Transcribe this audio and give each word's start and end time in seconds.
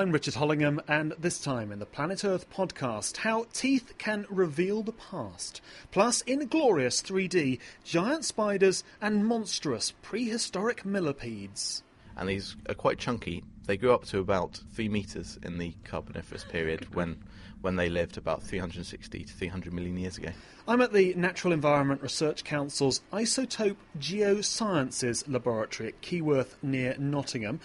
I'm 0.00 0.12
Richard 0.12 0.32
Hollingham, 0.32 0.80
and 0.88 1.12
this 1.18 1.38
time 1.38 1.70
in 1.70 1.78
the 1.78 1.84
Planet 1.84 2.24
Earth 2.24 2.48
podcast, 2.48 3.18
how 3.18 3.44
teeth 3.52 3.92
can 3.98 4.24
reveal 4.30 4.82
the 4.82 4.94
past. 4.94 5.60
Plus, 5.90 6.22
in 6.22 6.46
glorious 6.46 7.02
3D, 7.02 7.58
giant 7.84 8.24
spiders 8.24 8.82
and 9.02 9.26
monstrous 9.26 9.92
prehistoric 10.00 10.86
millipedes. 10.86 11.82
And 12.16 12.30
these 12.30 12.56
are 12.66 12.74
quite 12.74 12.96
chunky. 12.98 13.44
They 13.66 13.76
grew 13.76 13.92
up 13.92 14.06
to 14.06 14.20
about 14.20 14.62
three 14.72 14.88
metres 14.88 15.38
in 15.42 15.58
the 15.58 15.74
Carboniferous 15.84 16.44
period 16.44 16.94
when, 16.94 17.22
when 17.60 17.76
they 17.76 17.90
lived 17.90 18.16
about 18.16 18.42
360 18.42 19.24
to 19.24 19.30
300 19.34 19.70
million 19.70 19.98
years 19.98 20.16
ago. 20.16 20.30
I'm 20.66 20.80
at 20.80 20.94
the 20.94 21.12
Natural 21.12 21.52
Environment 21.52 22.00
Research 22.00 22.42
Council's 22.42 23.02
Isotope 23.12 23.76
Geosciences 23.98 25.24
Laboratory 25.30 25.90
at 25.90 26.00
Keyworth 26.00 26.54
near 26.62 26.96
Nottingham. 26.98 27.60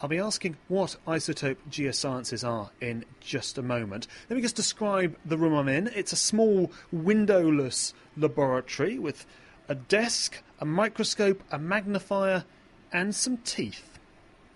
I'll 0.00 0.08
be 0.10 0.18
asking 0.18 0.58
what 0.68 0.96
isotope 1.06 1.56
geosciences 1.70 2.46
are 2.46 2.70
in 2.82 3.06
just 3.20 3.56
a 3.56 3.62
moment. 3.62 4.06
Let 4.28 4.36
me 4.36 4.42
just 4.42 4.56
describe 4.56 5.16
the 5.24 5.38
room 5.38 5.54
I'm 5.54 5.68
in. 5.68 5.88
It's 5.88 6.12
a 6.12 6.16
small, 6.16 6.70
windowless 6.92 7.94
laboratory 8.14 8.98
with 8.98 9.24
a 9.68 9.74
desk, 9.74 10.42
a 10.60 10.66
microscope, 10.66 11.42
a 11.50 11.58
magnifier, 11.58 12.44
and 12.92 13.14
some 13.14 13.38
teeth. 13.38 13.98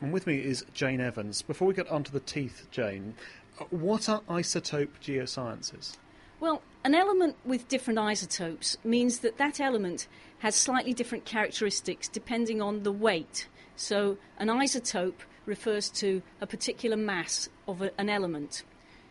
And 0.02 0.12
with 0.12 0.26
me 0.26 0.38
is 0.38 0.64
Jane 0.74 1.00
Evans. 1.00 1.40
Before 1.40 1.68
we 1.68 1.74
get 1.74 1.88
onto 1.88 2.12
the 2.12 2.20
teeth, 2.20 2.68
Jane, 2.70 3.14
uh, 3.58 3.64
what 3.70 4.10
are 4.10 4.20
isotope 4.28 4.90
geosciences? 5.02 5.96
Well, 6.38 6.62
an 6.84 6.94
element 6.94 7.36
with 7.44 7.68
different 7.68 7.98
isotopes 7.98 8.76
means 8.84 9.20
that 9.20 9.38
that 9.38 9.58
element 9.58 10.06
has 10.38 10.54
slightly 10.54 10.92
different 10.94 11.24
characteristics 11.24 12.08
depending 12.08 12.60
on 12.60 12.82
the 12.82 12.92
weight. 12.92 13.48
So, 13.80 14.18
an 14.36 14.48
isotope 14.48 15.22
refers 15.46 15.88
to 15.88 16.20
a 16.38 16.46
particular 16.46 16.98
mass 16.98 17.48
of 17.66 17.80
a, 17.80 17.98
an 17.98 18.10
element. 18.10 18.62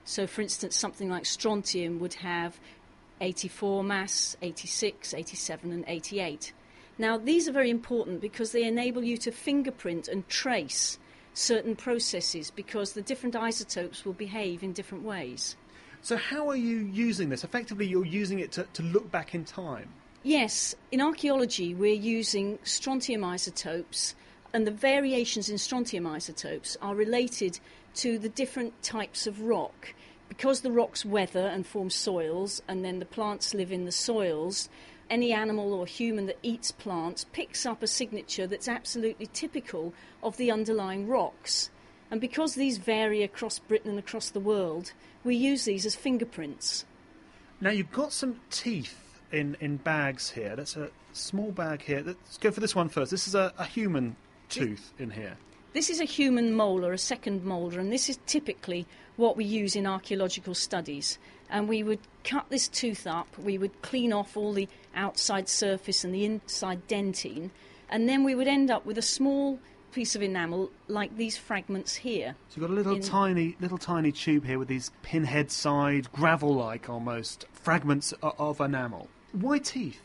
So, 0.06 0.28
for 0.28 0.44
instance, 0.44 0.78
something 0.78 1.10
like 1.10 1.26
strontium 1.26 2.00
would 2.00 2.14
have 2.14 2.60
84 3.20 3.84
mass, 3.84 4.38
86, 4.44 5.16
87, 5.16 5.72
and 5.72 5.84
88. 5.88 6.54
Now, 7.00 7.18
these 7.18 7.50
are 7.50 7.52
very 7.52 7.72
important 7.72 8.22
because 8.22 8.52
they 8.52 8.64
enable 8.64 9.04
you 9.04 9.18
to 9.18 9.32
fingerprint 9.32 10.08
and 10.08 10.30
trace 10.30 11.00
certain 11.34 11.76
processes 11.76 12.52
because 12.52 12.94
the 12.94 13.02
different 13.02 13.36
isotopes 13.36 14.06
will 14.06 14.14
behave 14.14 14.62
in 14.62 14.72
different 14.72 15.04
ways. 15.04 15.56
So, 16.04 16.16
how 16.16 16.48
are 16.48 16.56
you 16.56 16.78
using 16.78 17.30
this? 17.30 17.44
Effectively, 17.44 17.88
you're 17.88 18.06
using 18.06 18.38
it 18.38 18.52
to, 18.52 18.68
to 18.74 18.84
look 18.84 19.10
back 19.10 19.34
in 19.34 19.46
time. 19.46 19.90
Yes, 20.22 20.76
in 20.92 21.02
archaeology, 21.02 21.74
we're 21.74 21.94
using 21.94 22.60
strontium 22.62 23.24
isotopes 23.24 24.14
and 24.54 24.66
the 24.66 24.72
variations 24.72 25.50
in 25.50 25.58
strontium 25.58 26.08
isotopes 26.08 26.78
are 26.82 26.96
related 26.96 27.60
to 27.96 28.18
the 28.18 28.30
different 28.30 28.82
types 28.82 29.28
of 29.28 29.42
rock. 29.42 29.94
Because 30.28 30.62
the 30.62 30.72
rocks 30.72 31.04
weather 31.04 31.48
and 31.48 31.66
form 31.66 31.90
soils, 31.90 32.62
and 32.68 32.86
then 32.86 33.00
the 33.00 33.06
plants 33.06 33.54
live 33.54 33.72
in 33.72 33.86
the 33.86 33.92
soils, 33.92 34.70
any 35.10 35.34
animal 35.34 35.74
or 35.74 35.86
human 35.86 36.28
that 36.28 36.38
eats 36.44 36.72
plants 36.72 37.26
picks 37.32 37.66
up 37.66 37.82
a 37.82 37.88
signature 37.88 38.46
that's 38.46 38.68
absolutely 38.68 39.26
typical 39.28 39.94
of 40.22 40.38
the 40.38 40.52
underlying 40.52 41.08
rocks. 41.08 41.72
And 42.12 42.22
because 42.22 42.56
these 42.56 42.78
vary 42.78 43.24
across 43.24 43.60
Britain 43.60 43.92
and 43.92 44.00
across 44.00 44.30
the 44.30 44.40
world, 44.40 44.94
we 45.24 45.36
use 45.36 45.66
these 45.66 45.86
as 45.86 45.96
fingerprints. 45.96 46.86
Now, 47.62 47.72
you've 47.72 47.92
got 47.92 48.14
some 48.14 48.40
teeth 48.50 49.20
in, 49.32 49.58
in 49.60 49.78
bags 49.78 50.32
here. 50.32 50.56
That's 50.56 50.76
a 50.76 50.90
small 51.14 51.52
bag 51.52 51.82
here. 51.82 52.04
Let's 52.06 52.38
go 52.38 52.52
for 52.52 52.62
this 52.62 52.76
one 52.76 52.90
first. 52.90 53.12
This 53.12 53.28
is 53.28 53.36
a, 53.36 53.54
a 53.58 53.66
human 53.66 54.16
tooth 54.50 54.94
in 55.00 55.12
here? 55.12 55.38
This 55.74 55.90
is 55.90 56.00
a 56.00 56.06
human 56.06 56.54
molar, 56.54 56.94
a 56.94 56.98
second 56.98 57.44
molar, 57.44 57.80
and 57.80 57.92
this 57.92 58.10
is 58.10 58.20
typically 58.26 58.88
what 59.18 59.38
we 59.38 59.46
use 59.46 59.76
in 59.76 59.86
archaeological 59.86 60.56
studies. 60.56 61.20
And 61.50 61.68
we 61.68 61.84
would 61.84 62.00
cut 62.24 62.50
this 62.50 62.68
tooth 62.68 63.08
up, 63.08 63.28
we 63.38 63.58
would 63.58 63.82
clean 63.82 64.14
off 64.14 64.36
all 64.36 64.54
the 64.54 64.68
outside 64.96 65.48
surface 65.48 66.04
and 66.04 66.14
the 66.14 66.26
inside 66.26 66.88
dentine, 66.88 67.52
and 67.90 68.08
then 68.08 68.24
we 68.24 68.36
would 68.36 68.48
end 68.48 68.70
up 68.70 68.86
with 68.86 68.98
a 68.98 69.04
small 69.04 69.60
piece 69.92 70.16
of 70.16 70.22
enamel 70.22 70.70
like 70.88 71.18
these 71.18 71.38
fragments 71.38 71.96
here. 71.96 72.36
So 72.50 72.62
you've 72.62 72.68
got 72.68 72.74
a 72.74 72.76
little 72.76 72.96
in... 72.96 73.02
tiny, 73.02 73.56
little 73.60 73.80
tiny 73.80 74.12
tube 74.12 74.46
here 74.46 74.60
with 74.60 74.68
these 74.68 74.92
pinhead 75.02 75.50
side, 75.50 76.12
gravel-like 76.12 76.90
almost 76.90 77.46
fragments 77.52 78.14
of 78.22 78.62
enamel. 78.62 79.08
Why 79.32 79.58
teeth? 79.58 80.02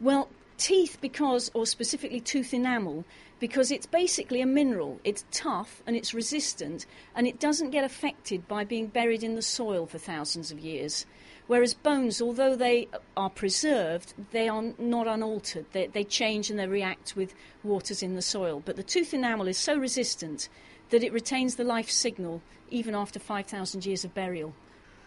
Well, 0.00 0.28
teeth 0.60 0.98
because, 1.00 1.50
or 1.54 1.66
specifically 1.66 2.20
tooth 2.20 2.52
enamel, 2.52 3.04
because 3.40 3.72
it's 3.72 3.86
basically 3.86 4.42
a 4.42 4.46
mineral. 4.46 5.00
It's 5.02 5.24
tough 5.32 5.82
and 5.86 5.96
it's 5.96 6.14
resistant 6.14 6.86
and 7.16 7.26
it 7.26 7.40
doesn't 7.40 7.70
get 7.70 7.82
affected 7.82 8.46
by 8.46 8.64
being 8.64 8.86
buried 8.86 9.24
in 9.24 9.34
the 9.34 9.42
soil 9.42 9.86
for 9.86 9.98
thousands 9.98 10.52
of 10.52 10.58
years. 10.58 11.06
Whereas 11.46 11.74
bones, 11.74 12.20
although 12.20 12.54
they 12.54 12.88
are 13.16 13.30
preserved, 13.30 14.14
they 14.30 14.48
are 14.48 14.62
not 14.78 15.08
unaltered. 15.08 15.64
They, 15.72 15.88
they 15.88 16.04
change 16.04 16.50
and 16.50 16.58
they 16.58 16.68
react 16.68 17.16
with 17.16 17.34
waters 17.64 18.02
in 18.02 18.14
the 18.14 18.22
soil. 18.22 18.62
But 18.64 18.76
the 18.76 18.84
tooth 18.84 19.14
enamel 19.14 19.48
is 19.48 19.58
so 19.58 19.76
resistant 19.76 20.48
that 20.90 21.02
it 21.02 21.12
retains 21.12 21.56
the 21.56 21.64
life 21.64 21.90
signal 21.90 22.42
even 22.70 22.94
after 22.94 23.18
5,000 23.18 23.84
years 23.84 24.04
of 24.04 24.14
burial. 24.14 24.54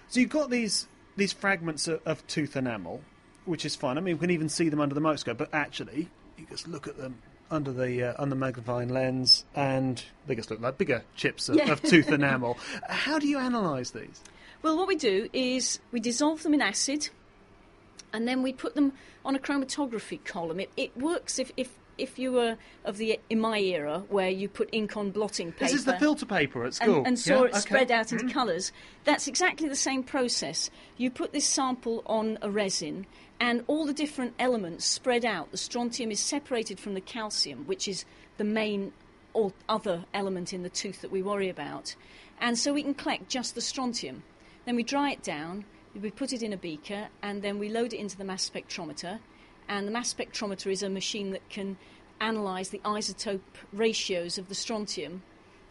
So 0.10 0.20
you've 0.20 0.30
got 0.30 0.50
these, 0.50 0.88
these 1.16 1.32
fragments 1.32 1.88
of, 1.88 2.02
of 2.06 2.26
tooth 2.28 2.58
enamel 2.58 3.02
which 3.46 3.66
is 3.66 3.76
fine. 3.76 3.98
I 3.98 4.02
mean, 4.02 4.16
we 4.16 4.20
can 4.20 4.32
even 4.32 4.50
see 4.50 4.70
them 4.70 4.80
under 4.80 4.96
the 4.96 5.02
microscope, 5.02 5.38
but 5.38 5.50
actually, 5.54 6.10
you 6.38 6.46
just 6.50 6.68
look 6.68 6.88
at 6.88 6.98
them 6.98 7.16
under 7.52 7.72
the 7.72 8.04
uh, 8.04 8.14
under 8.18 8.36
magnifying 8.36 8.90
lens, 8.90 9.46
and 9.56 10.04
they 10.28 10.36
just 10.36 10.50
look 10.50 10.60
like 10.62 10.78
bigger 10.78 11.04
chips 11.16 11.50
of, 11.50 11.56
yeah. 11.56 11.72
of 11.72 11.82
tooth 11.82 12.10
enamel. 12.12 12.58
How 12.88 13.20
do 13.20 13.28
you 13.28 13.38
analyse 13.38 13.92
these? 13.92 14.22
Well, 14.62 14.78
what 14.78 14.88
we 14.88 14.96
do 14.96 15.30
is 15.34 15.80
we 15.92 16.00
dissolve 16.00 16.44
them 16.44 16.54
in 16.54 16.62
acid, 16.62 17.10
and 18.14 18.28
then 18.28 18.44
we 18.44 18.54
put 18.54 18.76
them 18.76 18.94
on 19.26 19.36
a 19.36 19.40
chromatography 19.40 20.24
column. 20.24 20.60
It, 20.60 20.70
it 20.78 20.98
works 20.98 21.40
if, 21.40 21.52
if 21.58 21.74
if 21.98 22.18
you 22.18 22.32
were 22.32 22.58
of 22.86 22.98
the 22.98 23.20
in 23.30 23.40
my 23.40 23.60
era 23.60 24.04
where 24.10 24.30
you 24.30 24.50
put 24.50 24.70
ink 24.72 24.98
on 24.98 25.12
blotting 25.12 25.52
paper. 25.52 25.66
This 25.66 25.74
is 25.74 25.86
the 25.86 25.98
filter 25.98 26.26
paper 26.26 26.66
at 26.66 26.76
school. 26.76 26.98
And, 26.98 27.08
and 27.08 27.20
saw 27.20 27.42
yeah? 27.42 27.44
it 27.44 27.50
okay. 27.52 27.60
spread 27.60 27.92
out 27.92 28.12
into 28.12 28.26
mm. 28.26 28.34
colours. 28.34 28.72
That's 29.04 29.28
exactly 29.28 29.70
the 29.70 29.76
same 29.76 30.04
process. 30.04 30.70
You 30.98 31.12
put 31.12 31.34
this 31.34 31.46
sample 31.46 32.04
on 32.06 32.38
a 32.42 32.50
resin, 32.50 33.06
and 33.40 33.64
all 33.68 33.86
the 33.86 33.94
different 33.94 34.34
elements 34.40 34.86
spread 34.86 35.26
out. 35.26 35.52
The 35.52 35.58
strontium 35.58 36.12
is 36.12 36.20
separated 36.20 36.80
from 36.80 36.94
the 36.94 37.02
calcium, 37.02 37.66
which 37.66 37.88
is 37.88 38.06
the 38.38 38.44
main 38.44 38.94
or 39.34 39.52
other 39.68 40.06
element 40.14 40.54
in 40.54 40.64
the 40.64 40.70
tooth 40.70 41.02
that 41.02 41.12
we 41.12 41.22
worry 41.22 41.50
about. 41.50 41.96
And 42.40 42.58
so 42.58 42.74
we 42.74 42.84
can 42.84 42.94
collect 42.94 43.30
just 43.30 43.56
the 43.56 43.62
strontium. 43.62 44.24
Then 44.66 44.76
we 44.76 44.84
dry 44.84 45.12
it 45.12 45.24
down, 45.24 45.66
we 46.00 46.12
put 46.12 46.34
it 46.34 46.42
in 46.42 46.54
a 46.54 46.58
beaker, 46.58 47.08
and 47.22 47.42
then 47.42 47.60
we 47.60 47.70
load 47.70 47.94
it 47.94 48.00
into 48.00 48.18
the 48.18 48.24
mass 48.24 48.50
spectrometer. 48.50 49.20
And 49.68 49.88
the 49.88 49.92
mass 49.92 50.14
spectrometer 50.14 50.72
is 50.72 50.84
a 50.84 50.90
machine 50.90 51.32
that 51.32 51.48
can 51.50 51.78
analyse 52.20 52.70
the 52.70 52.80
isotope 52.80 53.42
ratios 53.72 54.38
of 54.38 54.50
the 54.50 54.56
strontium. 54.56 55.24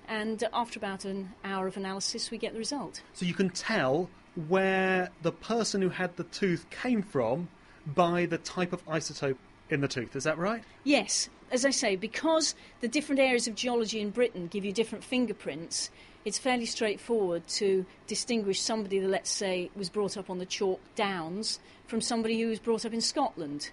And 0.09 0.43
after 0.53 0.79
about 0.79 1.05
an 1.05 1.33
hour 1.45 1.67
of 1.67 1.77
analysis, 1.77 2.31
we 2.31 2.39
get 2.39 2.53
the 2.53 2.59
result. 2.59 3.03
So 3.13 3.25
you 3.25 3.35
can 3.35 3.51
tell 3.51 4.11
where 4.49 5.11
the 5.23 5.33
person 5.33 5.83
who 5.83 5.91
had 5.91 6.17
the 6.17 6.25
tooth 6.25 6.67
came 6.71 7.03
from 7.03 7.49
by 7.87 8.27
the 8.27 8.39
type 8.39 8.73
of 8.73 8.85
isotope 8.87 9.37
in 9.71 9.81
the 9.81 9.89
tooth. 9.89 10.17
Is 10.17 10.25
that 10.25 10.39
right? 10.39 10.63
Yes. 10.85 11.29
As 11.51 11.65
I 11.65 11.71
say, 11.71 11.97
because 11.97 12.55
the 12.81 12.89
different 12.89 13.21
areas 13.21 13.47
of 13.47 13.55
geology 13.55 14.01
in 14.01 14.11
Britain 14.11 14.47
give 14.47 14.65
you 14.65 14.73
different 14.73 15.05
fingerprints, 15.05 15.91
it's 16.25 16.39
fairly 16.39 16.67
straightforward 16.67 17.47
to 17.49 17.85
distinguish 18.07 18.61
somebody 18.61 18.99
that, 19.01 19.09
let's 19.09 19.31
say, 19.31 19.71
was 19.77 19.91
brought 19.91 20.17
up 20.17 20.31
on 20.31 20.39
the 20.39 20.47
chalk 20.47 20.81
downs 20.95 21.59
from 21.87 22.01
somebody 22.01 22.41
who 22.41 22.49
was 22.49 22.59
brought 22.59 22.87
up 22.87 22.93
in 22.93 23.01
Scotland. 23.01 23.71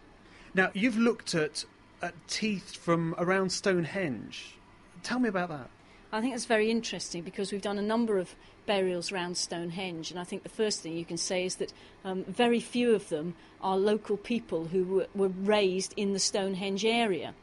Now, 0.54 0.72
you've 0.74 0.98
looked 0.98 1.36
at, 1.36 1.66
at 2.02 2.14
teeth 2.28 2.76
from 2.76 3.16
around 3.18 3.52
Stonehenge. 3.52 4.56
Tell 5.04 5.20
me 5.20 5.30
about 5.30 5.50
that. 5.50 5.70
I 6.12 6.22
think 6.22 6.34
that's 6.34 6.46
very 6.46 6.72
interesting 6.72 7.22
because 7.22 7.52
we've 7.52 7.62
done 7.62 7.78
a 7.78 7.84
number 7.84 8.18
of 8.18 8.34
burials 8.66 9.12
around 9.12 9.38
Stonehenge, 9.38 10.10
and 10.10 10.20
I 10.20 10.24
think 10.24 10.42
the 10.42 10.50
first 10.50 10.82
thing 10.82 10.94
you 10.94 11.06
can 11.06 11.18
say 11.18 11.46
is 11.46 11.58
that 11.58 11.72
um, 12.04 12.24
very 12.24 12.60
few 12.60 12.96
of 12.96 13.10
them 13.10 13.36
are 13.62 13.78
local 13.78 14.18
people 14.18 14.66
who 14.66 14.84
were, 14.84 15.08
were 15.14 15.28
raised 15.28 15.94
in 15.98 16.14
the 16.14 16.20
Stonehenge 16.20 16.84
area. 16.84 17.36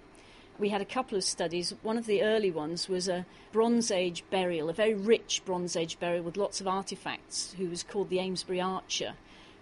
We 0.59 0.71
had 0.71 0.81
a 0.81 0.87
couple 0.87 1.17
of 1.17 1.23
studies. 1.23 1.75
One 1.83 1.99
of 1.99 2.07
the 2.07 2.23
early 2.23 2.51
ones 2.51 2.89
was 2.89 3.09
a 3.09 3.27
Bronze 3.53 3.91
Age 3.91 4.25
burial, 4.31 4.69
a 4.69 4.73
very 4.73 4.95
rich 4.95 5.43
Bronze 5.45 5.77
Age 5.77 6.01
burial 6.01 6.25
with 6.25 6.37
lots 6.37 6.61
of 6.61 6.67
artefacts, 6.67 7.55
who 7.55 7.69
was 7.69 7.83
called 7.83 8.09
the 8.09 8.21
Amesbury 8.21 8.61
Archer. 8.61 9.15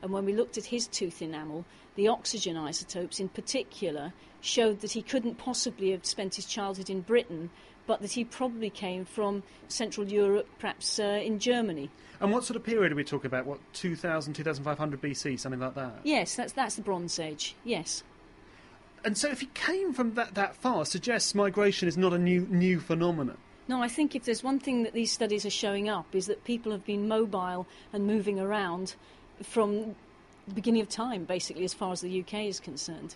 And 0.04 0.12
when 0.12 0.26
we 0.26 0.34
looked 0.34 0.58
at 0.58 0.66
his 0.66 0.86
tooth 0.86 1.22
enamel, 1.22 1.64
the 1.94 2.08
oxygen 2.08 2.58
isotopes 2.58 3.18
in 3.18 3.30
particular 3.30 4.12
showed 4.42 4.80
that 4.80 4.92
he 4.92 5.00
couldn't 5.00 5.38
possibly 5.38 5.92
have 5.92 6.04
spent 6.04 6.34
his 6.34 6.44
childhood 6.44 6.90
in 6.90 7.00
Britain 7.00 7.48
but 7.86 8.00
that 8.00 8.12
he 8.12 8.24
probably 8.24 8.70
came 8.70 9.04
from 9.04 9.42
Central 9.68 10.06
Europe, 10.06 10.46
perhaps 10.58 10.98
uh, 10.98 11.20
in 11.22 11.38
Germany. 11.38 11.90
And 12.20 12.32
what 12.32 12.44
sort 12.44 12.56
of 12.56 12.64
period 12.64 12.92
are 12.92 12.94
we 12.94 13.04
talking 13.04 13.26
about? 13.26 13.46
What, 13.46 13.60
2000, 13.74 14.34
2500 14.34 15.00
BC, 15.00 15.38
something 15.38 15.60
like 15.60 15.74
that? 15.74 16.00
Yes, 16.04 16.36
that's, 16.36 16.52
that's 16.52 16.76
the 16.76 16.82
Bronze 16.82 17.18
Age, 17.18 17.56
yes. 17.64 18.02
And 19.04 19.18
so 19.18 19.28
if 19.28 19.40
he 19.40 19.46
came 19.52 19.92
from 19.92 20.14
that, 20.14 20.34
that 20.34 20.54
far, 20.56 20.84
suggests 20.84 21.34
migration 21.34 21.88
is 21.88 21.98
not 21.98 22.12
a 22.12 22.18
new, 22.18 22.46
new 22.50 22.80
phenomenon. 22.80 23.36
No, 23.68 23.82
I 23.82 23.88
think 23.88 24.14
if 24.14 24.24
there's 24.24 24.42
one 24.44 24.58
thing 24.58 24.82
that 24.82 24.92
these 24.92 25.10
studies 25.10 25.46
are 25.46 25.50
showing 25.50 25.88
up 25.88 26.14
is 26.14 26.26
that 26.26 26.44
people 26.44 26.72
have 26.72 26.84
been 26.84 27.08
mobile 27.08 27.66
and 27.92 28.06
moving 28.06 28.38
around 28.38 28.94
from 29.42 29.94
the 30.48 30.54
beginning 30.54 30.82
of 30.82 30.88
time, 30.88 31.24
basically, 31.24 31.64
as 31.64 31.74
far 31.74 31.92
as 31.92 32.00
the 32.00 32.20
UK 32.20 32.44
is 32.44 32.60
concerned. 32.60 33.14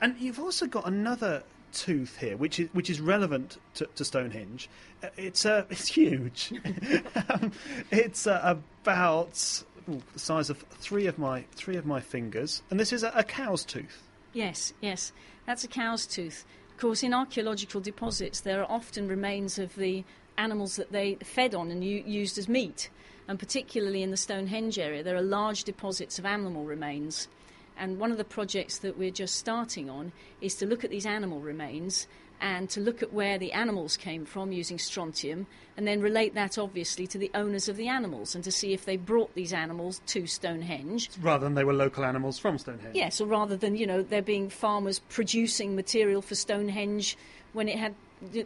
And 0.00 0.16
you've 0.18 0.38
also 0.38 0.66
got 0.66 0.86
another 0.86 1.42
tooth 1.72 2.18
here, 2.18 2.36
which 2.36 2.60
is 2.60 2.68
which 2.72 2.90
is 2.90 3.00
relevant 3.00 3.58
to, 3.74 3.86
to 3.94 4.04
Stonehenge. 4.04 4.68
Uh, 5.02 5.08
it's 5.16 5.44
uh, 5.44 5.64
it's 5.70 5.88
huge. 5.88 6.52
um, 7.28 7.52
it's 7.90 8.26
uh, 8.26 8.40
about 8.82 9.62
ooh, 9.88 10.02
the 10.12 10.18
size 10.18 10.50
of 10.50 10.58
three 10.58 11.06
of 11.06 11.18
my 11.18 11.44
three 11.54 11.76
of 11.76 11.86
my 11.86 12.00
fingers, 12.00 12.62
and 12.70 12.78
this 12.78 12.92
is 12.92 13.02
a, 13.02 13.12
a 13.14 13.24
cow's 13.24 13.64
tooth. 13.64 14.02
Yes, 14.32 14.72
yes, 14.80 15.12
that's 15.46 15.64
a 15.64 15.68
cow's 15.68 16.06
tooth. 16.06 16.44
Of 16.70 16.78
course, 16.78 17.02
in 17.02 17.12
archaeological 17.12 17.80
deposits, 17.80 18.40
there 18.40 18.62
are 18.62 18.70
often 18.70 19.08
remains 19.08 19.58
of 19.58 19.74
the 19.74 20.04
animals 20.38 20.76
that 20.76 20.92
they 20.92 21.16
fed 21.16 21.54
on 21.54 21.70
and 21.70 21.84
u- 21.84 22.02
used 22.06 22.38
as 22.38 22.48
meat. 22.48 22.88
And 23.26 23.38
particularly 23.38 24.02
in 24.02 24.10
the 24.10 24.16
Stonehenge 24.16 24.78
area, 24.78 25.02
there 25.02 25.16
are 25.16 25.22
large 25.22 25.64
deposits 25.64 26.18
of 26.18 26.24
animal 26.24 26.64
remains. 26.64 27.28
And 27.76 27.98
one 27.98 28.10
of 28.10 28.16
the 28.16 28.24
projects 28.24 28.78
that 28.78 28.96
we're 28.96 29.10
just 29.10 29.36
starting 29.36 29.90
on 29.90 30.12
is 30.40 30.54
to 30.56 30.66
look 30.66 30.82
at 30.82 30.90
these 30.90 31.04
animal 31.04 31.40
remains 31.40 32.08
and 32.40 32.70
to 32.70 32.80
look 32.80 33.02
at 33.02 33.12
where 33.12 33.36
the 33.38 33.52
animals 33.52 33.96
came 33.96 34.24
from 34.24 34.52
using 34.52 34.78
strontium 34.78 35.46
and 35.76 35.86
then 35.86 36.00
relate 36.00 36.34
that 36.34 36.56
obviously 36.56 37.06
to 37.06 37.18
the 37.18 37.30
owners 37.34 37.68
of 37.68 37.76
the 37.76 37.88
animals 37.88 38.34
and 38.34 38.44
to 38.44 38.50
see 38.50 38.72
if 38.72 38.84
they 38.84 38.96
brought 38.96 39.34
these 39.34 39.52
animals 39.52 40.00
to 40.06 40.26
Stonehenge. 40.26 41.10
Rather 41.20 41.44
than 41.44 41.54
they 41.54 41.64
were 41.64 41.72
local 41.72 42.04
animals 42.04 42.38
from 42.38 42.56
Stonehenge. 42.56 42.94
Yes, 42.94 43.20
or 43.20 43.26
rather 43.26 43.56
than, 43.56 43.76
you 43.76 43.86
know, 43.86 44.02
there 44.02 44.22
being 44.22 44.48
farmers 44.48 45.00
producing 45.08 45.74
material 45.74 46.22
for 46.22 46.34
Stonehenge 46.34 47.16
when 47.52 47.68
it 47.68 47.78
had 47.78 47.94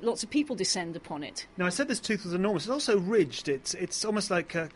lots 0.02 0.22
of 0.22 0.30
people 0.30 0.56
descend 0.56 0.96
upon 0.96 1.22
it. 1.22 1.46
Now, 1.56 1.66
I 1.66 1.70
said 1.70 1.88
this 1.88 2.00
tooth 2.00 2.24
was 2.24 2.34
enormous. 2.34 2.64
It's 2.64 2.70
also 2.70 2.98
ridged. 2.98 3.48
It's, 3.48 3.74
it's 3.74 4.04
almost 4.04 4.30
like 4.30 4.54
a 4.54 4.68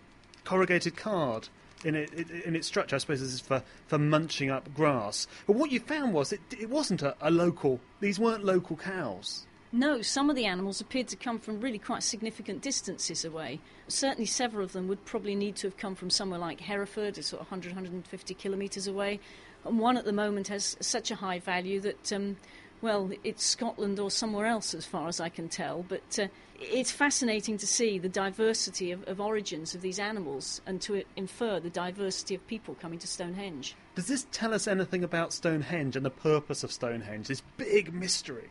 corrugated 0.45 0.97
card 0.97 1.49
in, 1.85 1.95
it, 1.95 2.13
in 2.45 2.57
its 2.57 2.67
structure. 2.67 2.97
I 2.97 2.99
suppose 2.99 3.21
this 3.21 3.33
is 3.33 3.41
for, 3.41 3.63
for 3.87 3.99
munching 3.99 4.51
up 4.51 4.73
grass. 4.75 5.27
But 5.47 5.57
what 5.57 5.71
you 5.71 5.81
found 5.81 6.15
was 6.15 6.33
it, 6.33 6.41
it 6.59 6.71
wasn't 6.71 7.03
a, 7.03 7.17
a 7.21 7.31
local, 7.31 7.81
these 8.01 8.19
weren't 8.19 8.45
local 8.45 8.77
cows. 8.77 9.47
No, 9.73 10.01
some 10.01 10.31
of 10.31 10.37
the 10.37 10.47
animals 10.47 10.81
appeared 10.81 11.09
to 11.09 11.17
come 11.17 11.39
from 11.39 11.61
really 11.61 11.79
quite 11.79 12.03
significant 12.03 12.63
distances 12.63 13.25
away. 13.25 13.61
Certainly, 13.89 14.27
several 14.27 14.65
of 14.65 14.73
them 14.73 14.89
would 14.89 15.05
probably 15.05 15.35
need 15.35 15.57
to 15.57 15.67
have 15.67 15.77
come 15.77 15.95
from 15.95 16.09
somewhere 16.09 16.39
like 16.39 16.61
Hereford, 16.61 17.17
sort 17.17 17.43
of 17.43 17.51
100, 17.51 17.73
150 17.73 18.35
kilometres 18.35 18.87
away. 18.87 19.21
And 19.65 19.79
one 19.79 19.97
at 19.97 20.05
the 20.05 20.13
moment 20.13 20.49
has 20.49 20.77
such 20.81 21.11
a 21.11 21.17
high 21.17 21.41
value 21.41 21.81
that, 21.81 22.13
um, 22.13 22.37
well, 22.83 23.11
it's 23.25 23.45
Scotland 23.45 23.99
or 23.99 24.11
somewhere 24.11 24.47
else 24.47 24.75
as 24.75 24.85
far 24.85 25.09
as 25.09 25.21
I 25.21 25.29
can 25.29 25.49
tell. 25.49 25.85
But 25.89 26.19
uh, 26.19 26.29
it's 26.61 26.91
fascinating 26.91 27.59
to 27.59 27.67
see 27.67 27.99
the 27.99 28.09
diversity 28.09 28.93
of, 28.93 29.07
of 29.09 29.21
origins 29.21 29.75
of 29.75 29.83
these 29.83 29.99
animals 29.99 30.61
and 30.67 30.81
to 30.83 31.03
infer 31.17 31.61
the 31.61 31.71
diversity 31.71 32.35
of 32.35 32.47
people 32.47 32.75
coming 32.75 32.99
to 32.99 33.07
Stonehenge. 33.07 33.75
Does 33.95 34.07
this 34.07 34.27
tell 34.31 34.55
us 34.55 34.67
anything 34.67 35.05
about 35.05 35.33
Stonehenge 35.33 35.97
and 35.97 36.05
the 36.05 36.11
purpose 36.11 36.63
of 36.65 36.73
Stonehenge, 36.73 37.29
this 37.29 37.43
big 37.57 37.93
mystery? 37.93 38.51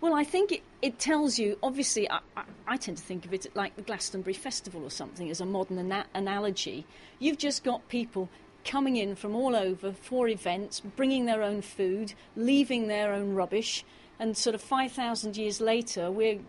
Well, 0.00 0.14
I 0.16 0.24
think 0.24 0.50
it, 0.50 0.62
it 0.82 0.98
tells 0.98 1.38
you, 1.38 1.56
obviously, 1.62 2.10
I, 2.10 2.18
I, 2.36 2.42
I, 2.66 2.76
tend 2.76 2.96
to 2.96 3.02
think 3.04 3.24
of 3.24 3.32
it 3.32 3.46
like 3.54 3.76
the 3.76 3.82
Glastonbury 3.82 4.34
Festival 4.34 4.82
or 4.82 4.90
something 4.90 5.30
as 5.30 5.40
a 5.40 5.46
modern 5.46 5.78
ana- 5.78 6.06
analogy. 6.12 6.84
You've 7.20 7.38
just 7.38 7.62
got 7.62 7.88
people 7.88 8.28
coming 8.64 8.96
in 8.96 9.14
from 9.14 9.34
all 9.34 9.54
over 9.54 9.92
for 9.92 10.28
events, 10.28 10.80
bringing 10.80 11.26
their 11.26 11.42
own 11.42 11.62
food, 11.62 12.14
leaving 12.36 12.88
their 12.88 13.12
own 13.12 13.34
rubbish, 13.34 13.84
and 14.18 14.36
sort 14.36 14.54
of 14.54 14.60
5,000 14.60 15.36
years 15.36 15.60
later, 15.60 16.10
we're 16.10 16.40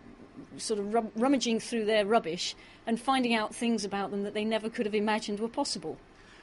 sort 0.56 0.80
of 0.80 0.92
rum- 0.94 1.12
rummaging 1.16 1.60
through 1.60 1.84
their 1.84 2.06
rubbish 2.06 2.54
and 2.86 3.00
finding 3.00 3.34
out 3.34 3.54
things 3.54 3.84
about 3.84 4.10
them 4.10 4.22
that 4.24 4.34
they 4.34 4.44
never 4.44 4.68
could 4.68 4.86
have 4.86 4.94
imagined 4.94 5.40
were 5.40 5.48
possible. 5.48 5.96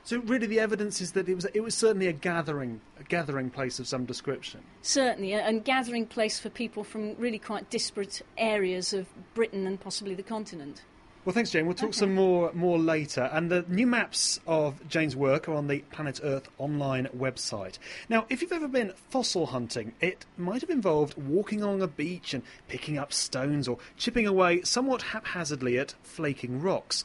So 0.03 0.17
really, 0.19 0.47
the 0.47 0.59
evidence 0.59 0.99
is 0.99 1.11
that 1.11 1.29
it 1.29 1.35
was 1.35 1.45
it 1.53 1.61
was 1.61 1.75
certainly 1.75 2.07
a 2.07 2.13
gathering 2.13 2.81
a 2.99 3.03
gathering 3.03 3.51
place 3.51 3.79
of 3.79 3.87
some 3.87 4.05
description. 4.05 4.61
Certainly, 4.81 5.33
and 5.33 5.63
gathering 5.63 6.07
place 6.07 6.39
for 6.39 6.49
people 6.49 6.83
from 6.83 7.15
really 7.17 7.37
quite 7.37 7.69
disparate 7.69 8.23
areas 8.37 8.93
of 8.93 9.07
Britain 9.35 9.67
and 9.67 9.79
possibly 9.79 10.15
the 10.15 10.23
continent. 10.23 10.81
Well, 11.23 11.35
thanks, 11.35 11.51
Jane. 11.51 11.67
We'll 11.67 11.75
talk 11.75 11.89
Okay. 11.89 11.99
some 11.99 12.15
more 12.15 12.51
more 12.53 12.79
later. 12.79 13.29
And 13.31 13.51
the 13.51 13.63
new 13.67 13.85
maps 13.85 14.39
of 14.47 14.87
Jane's 14.87 15.15
work 15.15 15.47
are 15.47 15.53
on 15.53 15.67
the 15.67 15.79
Planet 15.91 16.19
Earth 16.23 16.49
online 16.57 17.09
website. 17.15 17.77
Now, 18.09 18.25
if 18.29 18.41
you've 18.41 18.51
ever 18.51 18.67
been 18.67 18.93
fossil 19.11 19.47
hunting, 19.47 19.93
it 20.01 20.25
might 20.35 20.61
have 20.61 20.71
involved 20.71 21.15
walking 21.17 21.61
along 21.61 21.83
a 21.83 21.87
beach 21.87 22.33
and 22.33 22.41
picking 22.67 22.97
up 22.97 23.13
stones 23.13 23.67
or 23.67 23.77
chipping 23.97 24.25
away 24.25 24.63
somewhat 24.63 25.03
haphazardly 25.03 25.77
at 25.77 25.93
flaking 26.01 26.59
rocks. 26.59 27.03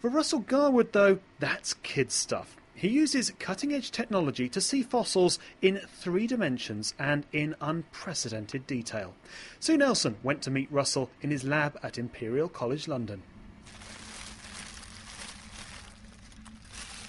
For 0.00 0.08
Russell 0.08 0.40
Garwood, 0.40 0.92
though, 0.92 1.18
that's 1.38 1.74
kid 1.74 2.10
stuff. 2.10 2.56
He 2.74 2.88
uses 2.88 3.32
cutting 3.38 3.74
edge 3.74 3.90
technology 3.90 4.48
to 4.48 4.62
see 4.62 4.82
fossils 4.82 5.38
in 5.60 5.78
three 6.00 6.26
dimensions 6.26 6.94
and 6.98 7.26
in 7.32 7.54
unprecedented 7.60 8.66
detail. 8.66 9.14
Sue 9.60 9.76
Nelson 9.76 10.16
went 10.22 10.40
to 10.42 10.50
meet 10.50 10.72
Russell 10.72 11.10
in 11.20 11.30
his 11.30 11.44
lab 11.44 11.78
at 11.82 11.98
Imperial 11.98 12.48
College 12.48 12.88
London. 12.88 13.22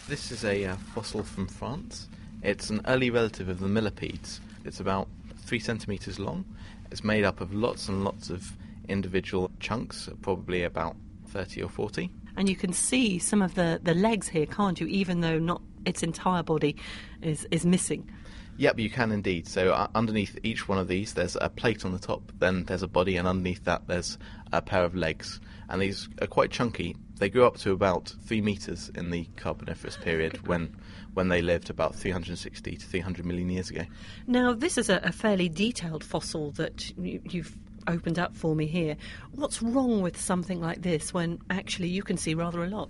This 0.07 0.31
is 0.31 0.43
a 0.43 0.65
uh, 0.65 0.75
fossil 0.93 1.23
from 1.23 1.47
France. 1.47 2.09
It's 2.41 2.69
an 2.69 2.81
early 2.87 3.09
relative 3.09 3.47
of 3.47 3.59
the 3.59 3.69
millipedes. 3.69 4.41
It's 4.65 4.81
about 4.81 5.07
three 5.45 5.59
centimetres 5.59 6.19
long. 6.19 6.43
It's 6.91 7.05
made 7.05 7.23
up 7.23 7.39
of 7.39 7.53
lots 7.53 7.87
and 7.87 8.03
lots 8.03 8.29
of 8.29 8.51
individual 8.89 9.49
chunks, 9.61 10.09
probably 10.21 10.63
about 10.63 10.97
30 11.27 11.63
or 11.63 11.69
40. 11.69 12.09
And 12.35 12.49
you 12.49 12.55
can 12.57 12.73
see 12.73 13.17
some 13.17 13.41
of 13.41 13.55
the, 13.55 13.79
the 13.81 13.93
legs 13.93 14.27
here, 14.27 14.45
can't 14.45 14.81
you? 14.81 14.87
Even 14.87 15.21
though 15.21 15.39
not 15.39 15.61
its 15.85 16.03
entire 16.03 16.43
body 16.43 16.75
is, 17.21 17.47
is 17.49 17.65
missing. 17.65 18.11
Yep, 18.57 18.79
you 18.79 18.89
can 18.89 19.11
indeed. 19.11 19.47
So 19.47 19.71
uh, 19.71 19.87
underneath 19.95 20.37
each 20.43 20.67
one 20.67 20.77
of 20.77 20.87
these, 20.87 21.13
there's 21.13 21.35
a 21.39 21.49
plate 21.49 21.85
on 21.85 21.91
the 21.91 21.99
top, 21.99 22.31
then 22.39 22.65
there's 22.65 22.83
a 22.83 22.87
body, 22.87 23.17
and 23.17 23.27
underneath 23.27 23.63
that, 23.65 23.87
there's 23.87 24.17
a 24.51 24.61
pair 24.61 24.83
of 24.83 24.95
legs. 24.95 25.39
And 25.69 25.81
these 25.81 26.07
are 26.21 26.27
quite 26.27 26.51
chunky. 26.51 26.95
They 27.17 27.29
grew 27.29 27.45
up 27.45 27.57
to 27.59 27.71
about 27.71 28.13
three 28.25 28.41
meters 28.41 28.91
in 28.95 29.09
the 29.09 29.25
Carboniferous 29.37 29.97
period 29.97 30.47
when 30.47 30.75
when 31.13 31.27
they 31.29 31.43
lived 31.43 31.69
about 31.69 31.93
360 31.93 32.75
to 32.75 32.85
300 32.85 33.23
million 33.23 33.49
years 33.49 33.69
ago. 33.69 33.83
Now, 34.25 34.53
this 34.53 34.79
is 34.79 34.89
a, 34.89 34.97
a 35.03 35.11
fairly 35.11 35.47
detailed 35.47 36.03
fossil 36.03 36.49
that 36.53 36.91
you, 36.97 37.21
you've 37.29 37.55
opened 37.87 38.17
up 38.17 38.35
for 38.35 38.55
me 38.55 38.65
here. 38.65 38.97
What's 39.31 39.61
wrong 39.61 40.01
with 40.01 40.19
something 40.19 40.59
like 40.59 40.81
this 40.81 41.13
when 41.13 41.39
actually 41.51 41.89
you 41.89 42.01
can 42.01 42.17
see 42.17 42.33
rather 42.33 42.63
a 42.63 42.67
lot? 42.67 42.89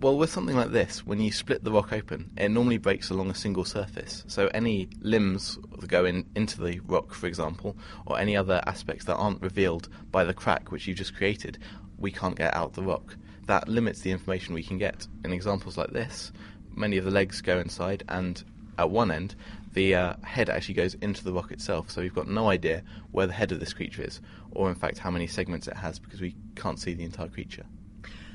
Well, 0.00 0.16
with 0.16 0.30
something 0.30 0.56
like 0.56 0.70
this, 0.70 1.04
when 1.06 1.20
you 1.20 1.32
split 1.32 1.64
the 1.64 1.72
rock 1.72 1.92
open, 1.92 2.30
it 2.36 2.50
normally 2.50 2.78
breaks 2.78 3.10
along 3.10 3.30
a 3.30 3.34
single 3.34 3.64
surface. 3.64 4.24
So 4.28 4.48
any 4.54 4.88
limbs 5.00 5.58
that 5.78 5.88
go 5.88 6.04
in 6.04 6.24
into 6.34 6.62
the 6.62 6.80
rock, 6.80 7.14
for 7.14 7.26
example, 7.26 7.76
or 8.06 8.18
any 8.18 8.36
other 8.36 8.62
aspects 8.66 9.04
that 9.06 9.16
aren't 9.16 9.42
revealed 9.42 9.88
by 10.10 10.24
the 10.24 10.34
crack 10.34 10.70
which 10.70 10.86
you 10.86 10.94
just 10.94 11.16
created, 11.16 11.58
we 11.98 12.12
can't 12.12 12.36
get 12.36 12.54
out 12.54 12.74
the 12.74 12.82
rock. 12.82 13.16
That 13.46 13.68
limits 13.68 14.00
the 14.00 14.10
information 14.10 14.54
we 14.54 14.62
can 14.62 14.78
get. 14.78 15.06
In 15.24 15.32
examples 15.32 15.76
like 15.76 15.90
this, 15.90 16.32
many 16.74 16.96
of 16.96 17.04
the 17.04 17.10
legs 17.10 17.40
go 17.40 17.58
inside, 17.58 18.04
and 18.08 18.42
at 18.78 18.90
one 18.90 19.10
end, 19.10 19.34
the 19.72 19.94
uh, 19.94 20.14
head 20.22 20.48
actually 20.48 20.74
goes 20.74 20.94
into 20.94 21.24
the 21.24 21.32
rock 21.32 21.50
itself. 21.50 21.90
So 21.90 22.00
we've 22.00 22.14
got 22.14 22.28
no 22.28 22.50
idea 22.50 22.82
where 23.10 23.26
the 23.26 23.32
head 23.32 23.52
of 23.52 23.60
this 23.60 23.72
creature 23.72 24.02
is, 24.02 24.20
or 24.52 24.68
in 24.68 24.74
fact 24.74 24.98
how 24.98 25.10
many 25.10 25.26
segments 25.26 25.66
it 25.66 25.76
has, 25.76 25.98
because 25.98 26.20
we 26.20 26.36
can't 26.54 26.78
see 26.78 26.94
the 26.94 27.04
entire 27.04 27.28
creature. 27.28 27.64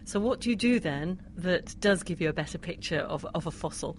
So, 0.05 0.19
what 0.19 0.41
do 0.41 0.49
you 0.49 0.55
do 0.57 0.81
then 0.81 1.21
that 1.37 1.79
does 1.79 2.03
give 2.03 2.19
you 2.19 2.27
a 2.27 2.33
better 2.33 2.57
picture 2.57 2.99
of, 2.99 3.25
of 3.33 3.47
a 3.47 3.51
fossil? 3.51 3.95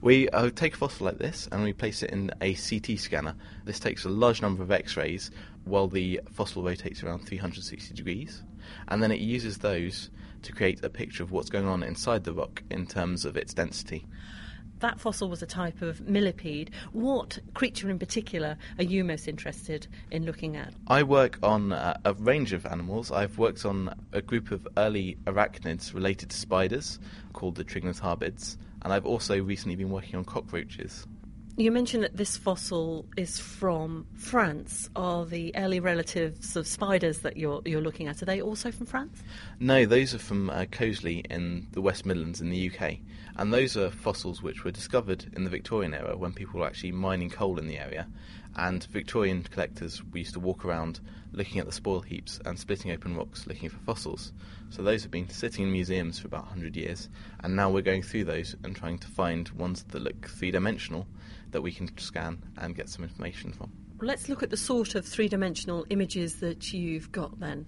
We 0.00 0.28
uh, 0.28 0.50
take 0.50 0.74
a 0.74 0.76
fossil 0.76 1.06
like 1.06 1.18
this 1.18 1.48
and 1.50 1.64
we 1.64 1.72
place 1.72 2.04
it 2.04 2.10
in 2.10 2.30
a 2.40 2.54
CT 2.54 2.98
scanner. 2.98 3.34
This 3.64 3.80
takes 3.80 4.04
a 4.04 4.08
large 4.08 4.40
number 4.40 4.62
of 4.62 4.70
X 4.70 4.96
rays 4.96 5.32
while 5.64 5.88
the 5.88 6.20
fossil 6.32 6.62
rotates 6.62 7.02
around 7.02 7.26
360 7.26 7.92
degrees, 7.92 8.44
and 8.86 9.02
then 9.02 9.10
it 9.10 9.18
uses 9.18 9.58
those 9.58 10.10
to 10.42 10.52
create 10.52 10.84
a 10.84 10.90
picture 10.90 11.24
of 11.24 11.32
what's 11.32 11.50
going 11.50 11.66
on 11.66 11.82
inside 11.82 12.22
the 12.22 12.32
rock 12.32 12.62
in 12.70 12.86
terms 12.86 13.24
of 13.24 13.36
its 13.36 13.52
density. 13.52 14.06
That 14.80 15.00
fossil 15.00 15.28
was 15.28 15.42
a 15.42 15.46
type 15.46 15.82
of 15.82 16.00
millipede. 16.08 16.70
What 16.92 17.38
creature 17.54 17.90
in 17.90 17.98
particular 17.98 18.56
are 18.78 18.84
you 18.84 19.02
most 19.02 19.26
interested 19.26 19.88
in 20.10 20.24
looking 20.24 20.56
at? 20.56 20.72
I 20.86 21.02
work 21.02 21.38
on 21.42 21.72
uh, 21.72 21.98
a 22.04 22.14
range 22.14 22.52
of 22.52 22.64
animals. 22.64 23.10
I've 23.10 23.38
worked 23.38 23.64
on 23.64 23.92
a 24.12 24.22
group 24.22 24.52
of 24.52 24.68
early 24.76 25.18
arachnids 25.26 25.94
related 25.94 26.30
to 26.30 26.36
spiders 26.36 27.00
called 27.32 27.56
the 27.56 27.64
Trigonotarbids, 27.64 28.56
and 28.82 28.92
I've 28.92 29.06
also 29.06 29.42
recently 29.42 29.74
been 29.74 29.90
working 29.90 30.16
on 30.16 30.24
cockroaches. 30.24 31.06
You 31.58 31.72
mentioned 31.72 32.04
that 32.04 32.16
this 32.16 32.36
fossil 32.36 33.04
is 33.16 33.40
from 33.40 34.06
France. 34.14 34.88
Are 34.94 35.26
the 35.26 35.52
early 35.56 35.80
relatives 35.80 36.54
of 36.54 36.68
spiders 36.68 37.18
that 37.22 37.36
you're 37.36 37.62
you're 37.64 37.80
looking 37.80 38.06
at? 38.06 38.22
Are 38.22 38.26
they 38.26 38.40
also 38.40 38.70
from 38.70 38.86
France? 38.86 39.24
No, 39.58 39.84
those 39.84 40.14
are 40.14 40.20
from 40.20 40.50
uh, 40.50 40.66
in 40.78 41.66
the 41.72 41.80
West 41.80 42.06
Midlands 42.06 42.40
in 42.40 42.50
the 42.50 42.70
UK. 42.70 42.98
And 43.34 43.52
those 43.52 43.76
are 43.76 43.90
fossils 43.90 44.40
which 44.40 44.62
were 44.62 44.70
discovered 44.70 45.32
in 45.34 45.42
the 45.42 45.50
Victorian 45.50 45.94
era 45.94 46.16
when 46.16 46.32
people 46.32 46.60
were 46.60 46.66
actually 46.66 46.92
mining 46.92 47.28
coal 47.28 47.58
in 47.58 47.66
the 47.66 47.80
area. 47.80 48.06
And 48.54 48.84
Victorian 48.84 49.42
collectors, 49.42 50.00
used 50.14 50.34
to 50.34 50.40
walk 50.40 50.64
around 50.64 51.00
looking 51.32 51.58
at 51.58 51.66
the 51.66 51.72
spoil 51.72 52.02
heaps 52.02 52.38
and 52.44 52.56
splitting 52.56 52.92
open 52.92 53.16
rocks 53.16 53.48
looking 53.48 53.68
for 53.68 53.78
fossils. 53.78 54.32
So 54.70 54.82
those 54.82 55.02
have 55.02 55.10
been 55.10 55.28
sitting 55.28 55.64
in 55.64 55.72
museums 55.72 56.20
for 56.20 56.28
about 56.28 56.44
100 56.44 56.76
years, 56.76 57.08
and 57.40 57.56
now 57.56 57.68
we're 57.68 57.82
going 57.82 58.02
through 58.02 58.24
those 58.24 58.54
and 58.62 58.76
trying 58.76 58.98
to 58.98 59.08
find 59.08 59.48
ones 59.50 59.82
that 59.88 60.02
look 60.02 60.28
three 60.28 60.52
dimensional 60.52 61.08
that 61.50 61.62
we 61.62 61.72
can 61.72 61.96
scan 61.98 62.42
and 62.56 62.74
get 62.74 62.88
some 62.88 63.04
information 63.04 63.52
from. 63.52 63.72
Let's 64.00 64.28
look 64.28 64.42
at 64.42 64.50
the 64.50 64.56
sort 64.56 64.94
of 64.94 65.04
three 65.04 65.28
dimensional 65.28 65.84
images 65.90 66.36
that 66.36 66.72
you've 66.72 67.10
got 67.10 67.40
then. 67.40 67.66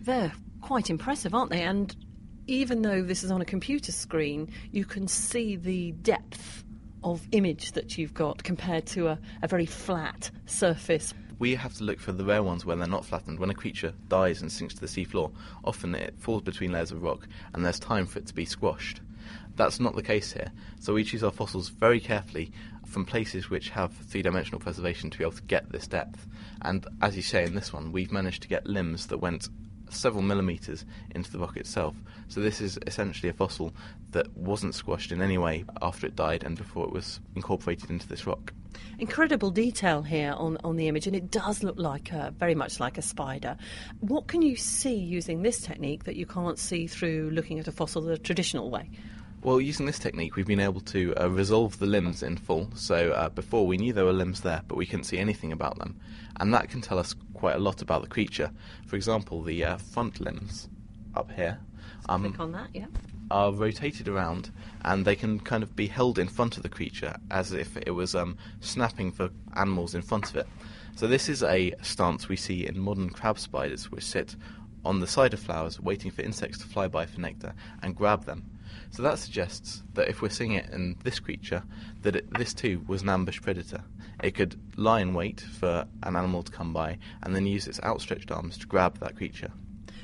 They're 0.00 0.32
quite 0.60 0.90
impressive, 0.90 1.34
aren't 1.34 1.50
they? 1.50 1.62
And 1.62 1.94
even 2.46 2.82
though 2.82 3.02
this 3.02 3.24
is 3.24 3.30
on 3.30 3.40
a 3.40 3.44
computer 3.44 3.92
screen, 3.92 4.50
you 4.72 4.84
can 4.84 5.08
see 5.08 5.56
the 5.56 5.92
depth 5.92 6.64
of 7.02 7.26
image 7.32 7.72
that 7.72 7.96
you've 7.96 8.14
got 8.14 8.42
compared 8.42 8.86
to 8.86 9.08
a, 9.08 9.18
a 9.42 9.48
very 9.48 9.66
flat 9.66 10.30
surface. 10.46 11.14
We 11.38 11.54
have 11.54 11.74
to 11.74 11.84
look 11.84 12.00
for 12.00 12.12
the 12.12 12.24
rare 12.24 12.42
ones 12.42 12.64
where 12.64 12.76
they're 12.76 12.86
not 12.86 13.04
flattened. 13.04 13.38
When 13.38 13.50
a 13.50 13.54
creature 13.54 13.92
dies 14.08 14.42
and 14.42 14.50
sinks 14.50 14.74
to 14.74 14.80
the 14.80 14.86
seafloor, 14.86 15.32
often 15.64 15.94
it 15.94 16.14
falls 16.18 16.42
between 16.42 16.72
layers 16.72 16.92
of 16.92 17.02
rock 17.02 17.28
and 17.52 17.64
there's 17.64 17.78
time 17.78 18.06
for 18.06 18.18
it 18.18 18.26
to 18.26 18.34
be 18.34 18.44
squashed. 18.44 19.00
That's 19.56 19.80
not 19.80 19.96
the 19.96 20.02
case 20.02 20.32
here. 20.32 20.52
So 20.80 20.94
we 20.94 21.04
choose 21.04 21.24
our 21.24 21.30
fossils 21.30 21.70
very 21.70 22.00
carefully 22.00 22.52
from 22.86 23.04
places 23.04 23.50
which 23.50 23.70
have 23.70 23.92
three 23.92 24.22
dimensional 24.22 24.60
preservation 24.60 25.10
to 25.10 25.18
be 25.18 25.24
able 25.24 25.32
to 25.32 25.42
get 25.42 25.72
this 25.72 25.86
depth. 25.86 26.26
And 26.62 26.86
as 27.02 27.16
you 27.16 27.22
say 27.22 27.44
in 27.44 27.54
this 27.54 27.72
one, 27.72 27.92
we've 27.92 28.12
managed 28.12 28.42
to 28.42 28.48
get 28.48 28.66
limbs 28.66 29.08
that 29.08 29.18
went 29.18 29.48
several 29.90 30.22
millimetres 30.22 30.84
into 31.14 31.30
the 31.30 31.38
rock 31.38 31.56
itself. 31.56 31.94
So 32.28 32.40
this 32.40 32.60
is 32.60 32.78
essentially 32.86 33.28
a 33.28 33.32
fossil 33.32 33.72
that 34.10 34.34
wasn't 34.36 34.74
squashed 34.74 35.12
in 35.12 35.22
any 35.22 35.38
way 35.38 35.64
after 35.80 36.06
it 36.06 36.16
died 36.16 36.42
and 36.44 36.56
before 36.56 36.84
it 36.86 36.92
was 36.92 37.20
incorporated 37.34 37.90
into 37.90 38.08
this 38.08 38.26
rock. 38.26 38.52
Incredible 38.98 39.50
detail 39.50 40.02
here 40.02 40.34
on, 40.36 40.58
on 40.64 40.76
the 40.76 40.88
image, 40.88 41.06
and 41.06 41.14
it 41.14 41.30
does 41.30 41.62
look 41.62 41.78
like 41.78 42.12
a, 42.12 42.32
very 42.38 42.54
much 42.54 42.80
like 42.80 42.98
a 42.98 43.02
spider. 43.02 43.56
What 44.00 44.26
can 44.26 44.42
you 44.42 44.56
see 44.56 44.94
using 44.94 45.42
this 45.42 45.60
technique 45.60 46.04
that 46.04 46.16
you 46.16 46.26
can't 46.26 46.58
see 46.58 46.86
through 46.86 47.30
looking 47.30 47.58
at 47.58 47.68
a 47.68 47.72
fossil 47.72 48.02
the 48.02 48.18
traditional 48.18 48.70
way? 48.70 48.90
Well, 49.46 49.60
using 49.60 49.86
this 49.86 50.00
technique, 50.00 50.34
we've 50.34 50.44
been 50.44 50.58
able 50.58 50.80
to 50.80 51.14
uh, 51.14 51.28
resolve 51.28 51.78
the 51.78 51.86
limbs 51.86 52.24
in 52.24 52.36
full. 52.36 52.68
So 52.74 53.12
uh, 53.12 53.28
before 53.28 53.64
we 53.64 53.76
knew 53.76 53.92
there 53.92 54.04
were 54.04 54.12
limbs 54.12 54.40
there, 54.40 54.62
but 54.66 54.74
we 54.74 54.86
couldn't 54.86 55.04
see 55.04 55.18
anything 55.18 55.52
about 55.52 55.78
them, 55.78 56.00
and 56.40 56.52
that 56.52 56.68
can 56.68 56.80
tell 56.80 56.98
us 56.98 57.14
quite 57.32 57.54
a 57.54 57.60
lot 57.60 57.80
about 57.80 58.02
the 58.02 58.08
creature. 58.08 58.50
For 58.88 58.96
example, 58.96 59.44
the 59.44 59.64
uh, 59.64 59.76
front 59.76 60.18
limbs 60.18 60.68
up 61.14 61.30
here. 61.30 61.60
Um, 62.08 62.24
click 62.24 62.40
on 62.40 62.50
that, 62.50 62.70
yeah. 62.74 62.86
Are 63.30 63.52
rotated 63.52 64.08
around, 64.08 64.50
and 64.82 65.04
they 65.04 65.14
can 65.14 65.38
kind 65.38 65.62
of 65.62 65.76
be 65.76 65.86
held 65.86 66.18
in 66.18 66.26
front 66.26 66.56
of 66.56 66.64
the 66.64 66.68
creature 66.68 67.14
as 67.30 67.52
if 67.52 67.76
it 67.76 67.92
was 67.92 68.16
um, 68.16 68.36
snapping 68.58 69.12
for 69.12 69.30
animals 69.54 69.94
in 69.94 70.02
front 70.02 70.28
of 70.28 70.34
it. 70.34 70.48
So 70.96 71.06
this 71.06 71.28
is 71.28 71.44
a 71.44 71.72
stance 71.82 72.28
we 72.28 72.34
see 72.34 72.66
in 72.66 72.80
modern 72.80 73.10
crab 73.10 73.38
spiders, 73.38 73.92
which 73.92 74.02
sit 74.02 74.34
on 74.84 74.98
the 74.98 75.06
side 75.06 75.34
of 75.34 75.38
flowers, 75.38 75.78
waiting 75.78 76.10
for 76.10 76.22
insects 76.22 76.58
to 76.58 76.66
fly 76.66 76.88
by 76.88 77.06
for 77.06 77.20
nectar 77.20 77.54
and 77.84 77.94
grab 77.94 78.24
them 78.24 78.42
so 78.90 79.02
that 79.02 79.18
suggests 79.18 79.82
that 79.94 80.08
if 80.08 80.22
we're 80.22 80.28
seeing 80.28 80.52
it 80.52 80.70
in 80.70 80.96
this 81.04 81.18
creature, 81.18 81.62
that 82.02 82.16
it, 82.16 82.32
this 82.34 82.54
too 82.54 82.84
was 82.86 83.02
an 83.02 83.08
ambush 83.08 83.40
predator. 83.40 83.82
It 84.22 84.34
could 84.34 84.58
lie 84.76 85.00
in 85.00 85.14
wait 85.14 85.40
for 85.40 85.86
an 86.02 86.16
animal 86.16 86.42
to 86.42 86.52
come 86.52 86.72
by 86.72 86.98
and 87.22 87.34
then 87.34 87.46
use 87.46 87.66
its 87.66 87.80
outstretched 87.82 88.30
arms 88.30 88.58
to 88.58 88.66
grab 88.66 88.98
that 89.00 89.16
creature. 89.16 89.50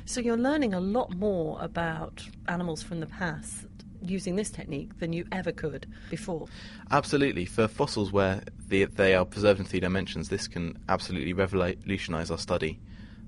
So 0.05 0.21
you're 0.21 0.37
learning 0.37 0.75
a 0.75 0.81
lot 0.81 1.15
more 1.17 1.59
about 1.61 2.23
animals 2.49 2.83
from 2.83 3.01
the 3.01 3.07
past 3.07 3.67
using 4.05 4.37
this 4.37 4.51
technique 4.51 4.99
than 4.99 5.13
you 5.13 5.25
ever 5.31 5.53
could 5.53 5.87
before. 6.11 6.49
Absolutely. 6.91 7.45
For 7.45 7.69
fossils 7.69 8.13
where 8.13 8.43
they, 8.67 8.85
they 8.85 9.15
are 9.15 9.25
preserved 9.25 9.61
in 9.61 9.67
three 9.67 9.81
dimensions, 9.81 10.29
this 10.29 10.49
can 10.49 10.77
absolutely 10.89 11.33
revolutionise 11.33 12.31
our 12.31 12.39
study 12.39 12.81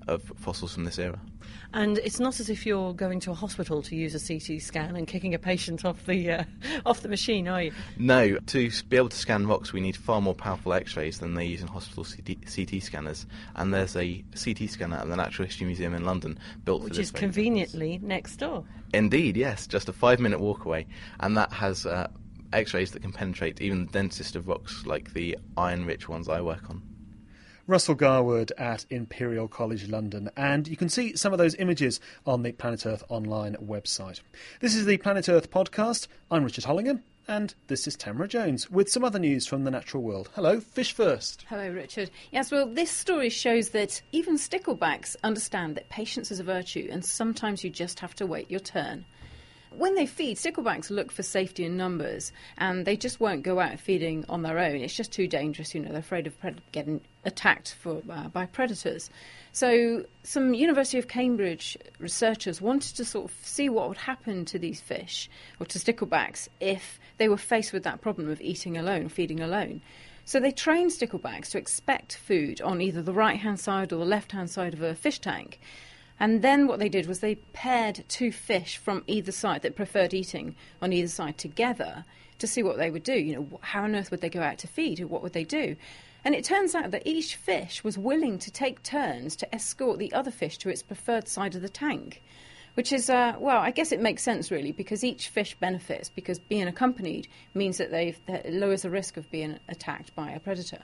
of 0.06 0.22
fossils 0.36 0.74
from 0.74 0.84
this 0.84 0.98
era. 0.98 1.18
And 1.72 1.98
it's 1.98 2.20
not 2.20 2.38
as 2.38 2.48
if 2.48 2.64
you're 2.64 2.94
going 2.94 3.18
to 3.20 3.32
a 3.32 3.34
hospital 3.34 3.82
to 3.82 3.96
use 3.96 4.14
a 4.14 4.20
CT 4.20 4.62
scan 4.62 4.94
and 4.94 5.06
kicking 5.06 5.34
a 5.34 5.38
patient 5.38 5.84
off 5.84 6.06
the 6.06 6.30
uh, 6.30 6.44
off 6.86 7.00
the 7.00 7.08
machine, 7.08 7.48
are 7.48 7.62
you? 7.62 7.72
No. 7.98 8.36
To 8.38 8.70
be 8.88 8.96
able 8.96 9.08
to 9.08 9.16
scan 9.16 9.46
rocks, 9.46 9.72
we 9.72 9.80
need 9.80 9.96
far 9.96 10.20
more 10.20 10.34
powerful 10.34 10.72
X-rays 10.72 11.18
than 11.18 11.34
they 11.34 11.44
use 11.44 11.62
in 11.62 11.68
hospital 11.68 12.04
CT, 12.04 12.36
CT 12.46 12.82
scanners. 12.82 13.26
And 13.56 13.74
there's 13.74 13.96
a 13.96 14.24
CT 14.34 14.70
scanner 14.70 14.96
at 14.96 15.08
the 15.08 15.16
Natural 15.16 15.46
History 15.46 15.66
Museum 15.66 15.94
in 15.94 16.04
London 16.04 16.38
built 16.64 16.82
Which 16.84 16.92
for 16.92 16.96
this. 16.98 17.12
Which 17.12 17.16
is 17.16 17.20
conveniently 17.20 17.98
purpose. 17.98 18.08
next 18.08 18.36
door. 18.36 18.64
Indeed, 18.92 19.36
yes, 19.36 19.66
just 19.66 19.88
a 19.88 19.92
five-minute 19.92 20.38
walk 20.38 20.64
away, 20.64 20.86
and 21.20 21.36
that 21.36 21.52
has. 21.52 21.86
Uh, 21.86 22.08
X-rays 22.52 22.92
that 22.92 23.02
can 23.02 23.10
penetrate 23.10 23.60
even 23.60 23.86
the 23.86 23.90
densest 23.90 24.36
of 24.36 24.46
rocks, 24.46 24.86
like 24.86 25.12
the 25.12 25.36
iron-rich 25.56 26.08
ones 26.08 26.28
I 26.28 26.40
work 26.40 26.70
on. 26.70 26.80
Russell 27.66 27.94
Garwood 27.94 28.52
at 28.58 28.84
Imperial 28.90 29.48
College 29.48 29.88
London, 29.88 30.28
and 30.36 30.68
you 30.68 30.76
can 30.76 30.90
see 30.90 31.16
some 31.16 31.32
of 31.32 31.38
those 31.38 31.54
images 31.54 31.98
on 32.26 32.42
the 32.42 32.52
Planet 32.52 32.84
Earth 32.84 33.02
online 33.08 33.56
website. 33.56 34.20
This 34.60 34.74
is 34.74 34.84
the 34.84 34.98
Planet 34.98 35.30
Earth 35.30 35.50
podcast. 35.50 36.08
I'm 36.30 36.44
Richard 36.44 36.64
Hollingham. 36.64 37.02
And 37.26 37.54
this 37.68 37.86
is 37.86 37.96
Tamara 37.96 38.28
Jones 38.28 38.70
with 38.70 38.90
some 38.90 39.02
other 39.02 39.18
news 39.18 39.46
from 39.46 39.64
the 39.64 39.70
natural 39.70 40.02
world. 40.02 40.28
Hello, 40.34 40.60
fish 40.60 40.92
first. 40.92 41.46
Hello, 41.48 41.70
Richard. 41.70 42.10
Yes, 42.30 42.50
well, 42.50 42.66
this 42.66 42.90
story 42.90 43.30
shows 43.30 43.70
that 43.70 44.02
even 44.12 44.36
sticklebacks 44.36 45.16
understand 45.24 45.74
that 45.76 45.88
patience 45.88 46.30
is 46.30 46.38
a 46.38 46.44
virtue 46.44 46.86
and 46.90 47.02
sometimes 47.02 47.64
you 47.64 47.70
just 47.70 47.98
have 48.00 48.14
to 48.16 48.26
wait 48.26 48.50
your 48.50 48.60
turn 48.60 49.06
when 49.76 49.94
they 49.94 50.06
feed, 50.06 50.36
sticklebacks 50.36 50.90
look 50.90 51.10
for 51.10 51.22
safety 51.22 51.64
in 51.64 51.76
numbers, 51.76 52.32
and 52.58 52.84
they 52.86 52.96
just 52.96 53.20
won't 53.20 53.42
go 53.42 53.60
out 53.60 53.78
feeding 53.78 54.24
on 54.28 54.42
their 54.42 54.58
own. 54.58 54.76
It's 54.76 54.94
just 54.94 55.12
too 55.12 55.26
dangerous. 55.26 55.74
You 55.74 55.82
know, 55.82 55.90
they're 55.90 55.98
afraid 55.98 56.26
of 56.26 56.40
pred- 56.40 56.58
getting 56.72 57.00
attacked 57.24 57.74
for, 57.74 58.02
uh, 58.10 58.28
by 58.28 58.46
predators. 58.46 59.10
So, 59.52 60.04
some 60.22 60.54
University 60.54 60.98
of 60.98 61.08
Cambridge 61.08 61.76
researchers 61.98 62.60
wanted 62.60 62.96
to 62.96 63.04
sort 63.04 63.30
of 63.30 63.36
see 63.42 63.68
what 63.68 63.88
would 63.88 63.98
happen 63.98 64.44
to 64.46 64.58
these 64.58 64.80
fish 64.80 65.30
or 65.60 65.66
to 65.66 65.78
sticklebacks 65.78 66.48
if 66.60 66.98
they 67.18 67.28
were 67.28 67.36
faced 67.36 67.72
with 67.72 67.84
that 67.84 68.00
problem 68.00 68.28
of 68.28 68.40
eating 68.40 68.76
alone, 68.76 69.08
feeding 69.08 69.40
alone. 69.40 69.80
So 70.24 70.40
they 70.40 70.52
trained 70.52 70.90
sticklebacks 70.90 71.50
to 71.50 71.58
expect 71.58 72.16
food 72.16 72.60
on 72.62 72.80
either 72.80 73.02
the 73.02 73.12
right 73.12 73.38
hand 73.38 73.60
side 73.60 73.92
or 73.92 73.96
the 73.96 74.06
left 74.06 74.32
hand 74.32 74.50
side 74.50 74.72
of 74.72 74.82
a 74.82 74.94
fish 74.94 75.18
tank. 75.18 75.60
And 76.20 76.42
then 76.42 76.66
what 76.66 76.78
they 76.78 76.88
did 76.88 77.06
was 77.06 77.20
they 77.20 77.36
paired 77.52 78.04
two 78.08 78.30
fish 78.30 78.76
from 78.76 79.02
either 79.06 79.32
side 79.32 79.62
that 79.62 79.76
preferred 79.76 80.14
eating 80.14 80.54
on 80.80 80.92
either 80.92 81.08
side 81.08 81.38
together 81.38 82.04
to 82.38 82.46
see 82.46 82.62
what 82.62 82.76
they 82.76 82.90
would 82.90 83.02
do. 83.02 83.14
You 83.14 83.34
know, 83.34 83.58
how 83.62 83.82
on 83.82 83.96
earth 83.96 84.10
would 84.10 84.20
they 84.20 84.30
go 84.30 84.42
out 84.42 84.58
to 84.58 84.66
feed 84.66 85.00
what 85.04 85.22
would 85.22 85.32
they 85.32 85.44
do? 85.44 85.76
And 86.24 86.34
it 86.34 86.44
turns 86.44 86.74
out 86.74 86.90
that 86.92 87.06
each 87.06 87.36
fish 87.36 87.84
was 87.84 87.98
willing 87.98 88.38
to 88.38 88.50
take 88.50 88.82
turns 88.82 89.36
to 89.36 89.54
escort 89.54 89.98
the 89.98 90.12
other 90.12 90.30
fish 90.30 90.56
to 90.58 90.70
its 90.70 90.82
preferred 90.82 91.28
side 91.28 91.54
of 91.54 91.62
the 91.62 91.68
tank. 91.68 92.22
Which 92.74 92.92
is, 92.92 93.08
uh, 93.08 93.36
well, 93.38 93.60
I 93.60 93.70
guess 93.70 93.92
it 93.92 94.00
makes 94.00 94.22
sense 94.22 94.50
really 94.50 94.72
because 94.72 95.04
each 95.04 95.28
fish 95.28 95.54
benefits 95.60 96.08
because 96.08 96.38
being 96.38 96.66
accompanied 96.66 97.28
means 97.52 97.78
that, 97.78 97.90
that 97.90 98.52
lowers 98.52 98.82
the 98.82 98.90
risk 98.90 99.16
of 99.16 99.30
being 99.30 99.58
attacked 99.68 100.14
by 100.14 100.30
a 100.30 100.40
predator. 100.40 100.82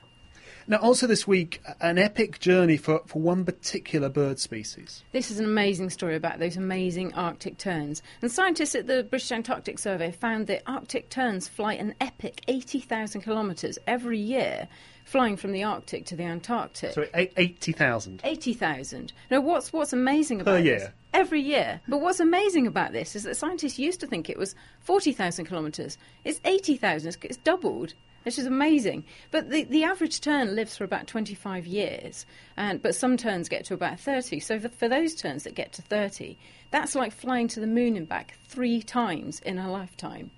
Now, 0.71 0.77
also 0.77 1.09
this 1.09 1.27
week, 1.27 1.61
an 1.81 1.99
epic 1.99 2.39
journey 2.39 2.77
for, 2.77 3.03
for 3.05 3.21
one 3.21 3.45
particular 3.45 4.09
bird 4.09 4.39
species. 4.39 5.03
This 5.11 5.33
is 5.33 5.41
an 5.41 5.45
amazing 5.45 5.91
story 5.91 6.15
about 6.15 6.39
those 6.39 6.57
amazing 6.57 7.13
Arctic 7.15 7.59
terns. 7.59 8.05
And 8.23 8.31
scientists 8.31 8.77
at 8.77 8.87
the 8.87 9.03
British 9.03 9.33
Antarctic 9.33 9.81
Survey 9.81 10.13
found 10.13 10.47
that 10.47 10.63
Arctic 10.69 11.11
terns 11.11 11.49
fly 11.49 11.73
an 11.73 11.97
epic 12.01 12.43
80,000 12.47 13.23
kilometres 13.23 13.81
every 13.89 14.21
year 14.21 14.69
flying 15.05 15.37
from 15.37 15.51
the 15.51 15.65
Arctic 15.65 16.07
to 16.07 16.15
the 16.15 16.23
Antarctic. 16.23 16.93
So 16.93 17.05
80,000? 17.15 18.21
80,000. 18.23 19.13
Now, 19.29 19.41
what's, 19.41 19.73
what's 19.73 19.93
amazing 19.93 20.41
about 20.41 20.59
per 20.59 20.63
year. 20.63 20.79
This, 20.79 20.91
every 21.13 21.41
year. 21.41 21.81
But 21.89 22.01
what's 22.01 22.21
amazing 22.21 22.69
about 22.69 22.93
this 22.93 23.17
is 23.17 23.25
that 23.25 23.37
scientists 23.37 23.81
used 23.81 23.99
to 24.01 24.07
think 24.07 24.31
it 24.31 24.39
was 24.39 24.55
40,000 24.83 25.47
kilometres. 25.47 25.99
It's 26.25 26.41
80,000. 26.45 27.17
It's 27.25 27.39
doubled 27.39 27.95
which 28.25 28.39
is 28.39 28.47
amazing. 28.47 29.05
But 29.31 29.51
the, 29.51 29.65
the 29.65 29.85
average 29.85 30.21
tern 30.21 30.55
lives 30.55 30.77
for 30.77 30.85
about 30.85 31.07
25 31.07 31.67
years, 31.67 32.27
and 32.57 32.83
but 32.83 32.95
some 32.95 33.17
terns 33.17 33.49
get 33.49 33.65
to 33.67 33.75
about 33.75 34.01
30. 34.01 34.41
So 34.41 34.59
for, 34.59 34.69
for 34.69 34.89
those 34.89 35.15
terns 35.15 35.45
that 35.45 35.55
get 35.55 35.73
to 35.73 35.83
30, 35.83 36.39
that's 36.71 36.95
like 36.95 37.13
flying 37.13 37.49
to 37.49 37.61
the 37.61 37.67
moon 37.67 37.97
and 37.97 38.09
back 38.09 38.39
three 38.47 38.83
times 38.83 39.41
in 39.41 39.59
a 39.59 39.71
lifetime. 39.71 40.31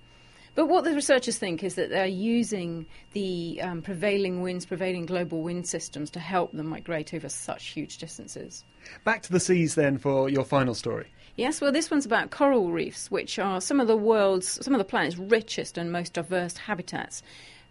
But 0.55 0.67
what 0.67 0.83
the 0.83 0.93
researchers 0.93 1.39
think 1.39 1.63
is 1.63 1.75
that 1.75 1.89
they're 1.89 2.05
using 2.05 2.85
the 3.13 3.59
um, 3.61 3.81
prevailing 3.81 4.41
winds, 4.41 4.67
prevailing 4.67 5.07
global 5.07 5.41
wind 5.41 5.67
systems 5.67 6.11
to 6.11 6.19
help 6.19 6.51
them 6.51 6.67
migrate 6.67 7.13
over 7.13 7.27
such 7.27 7.69
huge 7.69 7.97
distances. 7.97 8.63
Back 9.03 9.23
to 9.23 9.31
the 9.31 9.39
seas 9.39 9.73
then 9.73 9.97
for 9.97 10.29
your 10.29 10.43
final 10.43 10.75
story. 10.75 11.07
Yes, 11.37 11.59
well, 11.59 11.71
this 11.71 11.89
one's 11.89 12.05
about 12.05 12.29
coral 12.29 12.71
reefs, 12.71 13.09
which 13.09 13.39
are 13.39 13.59
some 13.59 13.79
of 13.79 13.87
the 13.87 13.97
world's, 13.97 14.63
some 14.63 14.75
of 14.75 14.77
the 14.77 14.85
planet's 14.85 15.17
richest 15.17 15.79
and 15.79 15.91
most 15.91 16.13
diverse 16.13 16.57
habitats. 16.57 17.23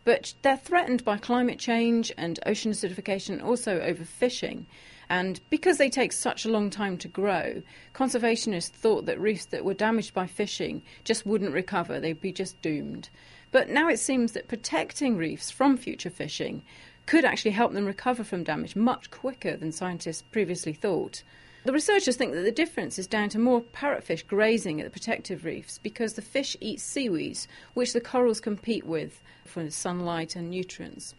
But 0.05 0.35
they're 0.43 0.57
threatened 0.57 1.05
by 1.05 1.19
climate 1.19 1.59
change 1.59 2.13
and 2.17 2.41
ocean 2.45 2.73
acidification, 2.73 3.43
also 3.43 3.81
overfishing. 3.81 4.67
And 5.09 5.41
because 5.51 5.79
they 5.79 5.91
take 5.91 6.13
such 6.13 6.45
a 6.45 6.51
long 6.51 6.71
time 6.71 6.97
to 6.99 7.09
grow, 7.09 7.63
conservationists 7.95 8.71
thought 8.71 9.07
that 9.07 9.21
reefs 9.21 9.45
that 9.47 9.65
were 9.65 9.75
damaged 9.75 10.15
by 10.15 10.27
fishing 10.27 10.83
just 11.05 11.27
wouldn't 11.27 11.53
recover, 11.53 12.01
they'd 12.01 12.21
be 12.21 12.33
just 12.33 12.61
doomed. 12.63 13.11
But 13.51 13.69
now 13.69 13.89
it 13.89 13.99
seems 13.99 14.33
that 14.33 14.49
protecting 14.49 15.17
reefs 15.17 15.51
from 15.51 15.77
future 15.77 16.11
fishing 16.11 16.63
could 17.07 17.25
actually 17.25 17.51
help 17.51 17.73
them 17.73 17.85
recover 17.85 18.25
from 18.25 18.43
damage 18.43 18.75
much 18.75 19.11
quicker 19.11 19.57
than 19.57 19.71
scientists 19.71 20.23
previously 20.23 20.73
thought. 20.73 21.23
The 21.65 21.73
researchers 21.73 22.17
think 22.17 22.33
that 22.33 22.43
the 22.43 22.51
difference 22.51 22.99
is 22.99 23.07
down 23.07 23.29
to 23.31 23.39
more 23.39 23.61
parrotfish 23.61 24.27
grazing 24.27 24.81
at 24.81 24.85
the 24.85 24.91
protective 24.91 25.45
reefs 25.45 25.79
because 25.79 26.15
the 26.15 26.23
fish 26.23 26.57
eat 26.61 26.81
seaweeds, 26.81 27.47
which 27.75 27.93
the 27.93 28.01
corals 28.01 28.41
compete 28.41 28.85
with 28.85 29.23
for 29.45 29.71
sunlight 29.71 30.35
and 30.35 30.51
nutrients. 30.51 31.15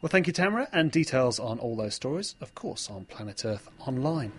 Well, 0.00 0.08
thank 0.08 0.28
you, 0.28 0.32
Tamara, 0.32 0.68
and 0.72 0.92
details 0.92 1.40
on 1.40 1.58
all 1.58 1.74
those 1.74 1.94
stories, 1.94 2.36
of 2.40 2.54
course, 2.54 2.88
on 2.88 3.06
Planet 3.06 3.44
Earth 3.44 3.68
Online. 3.80 4.30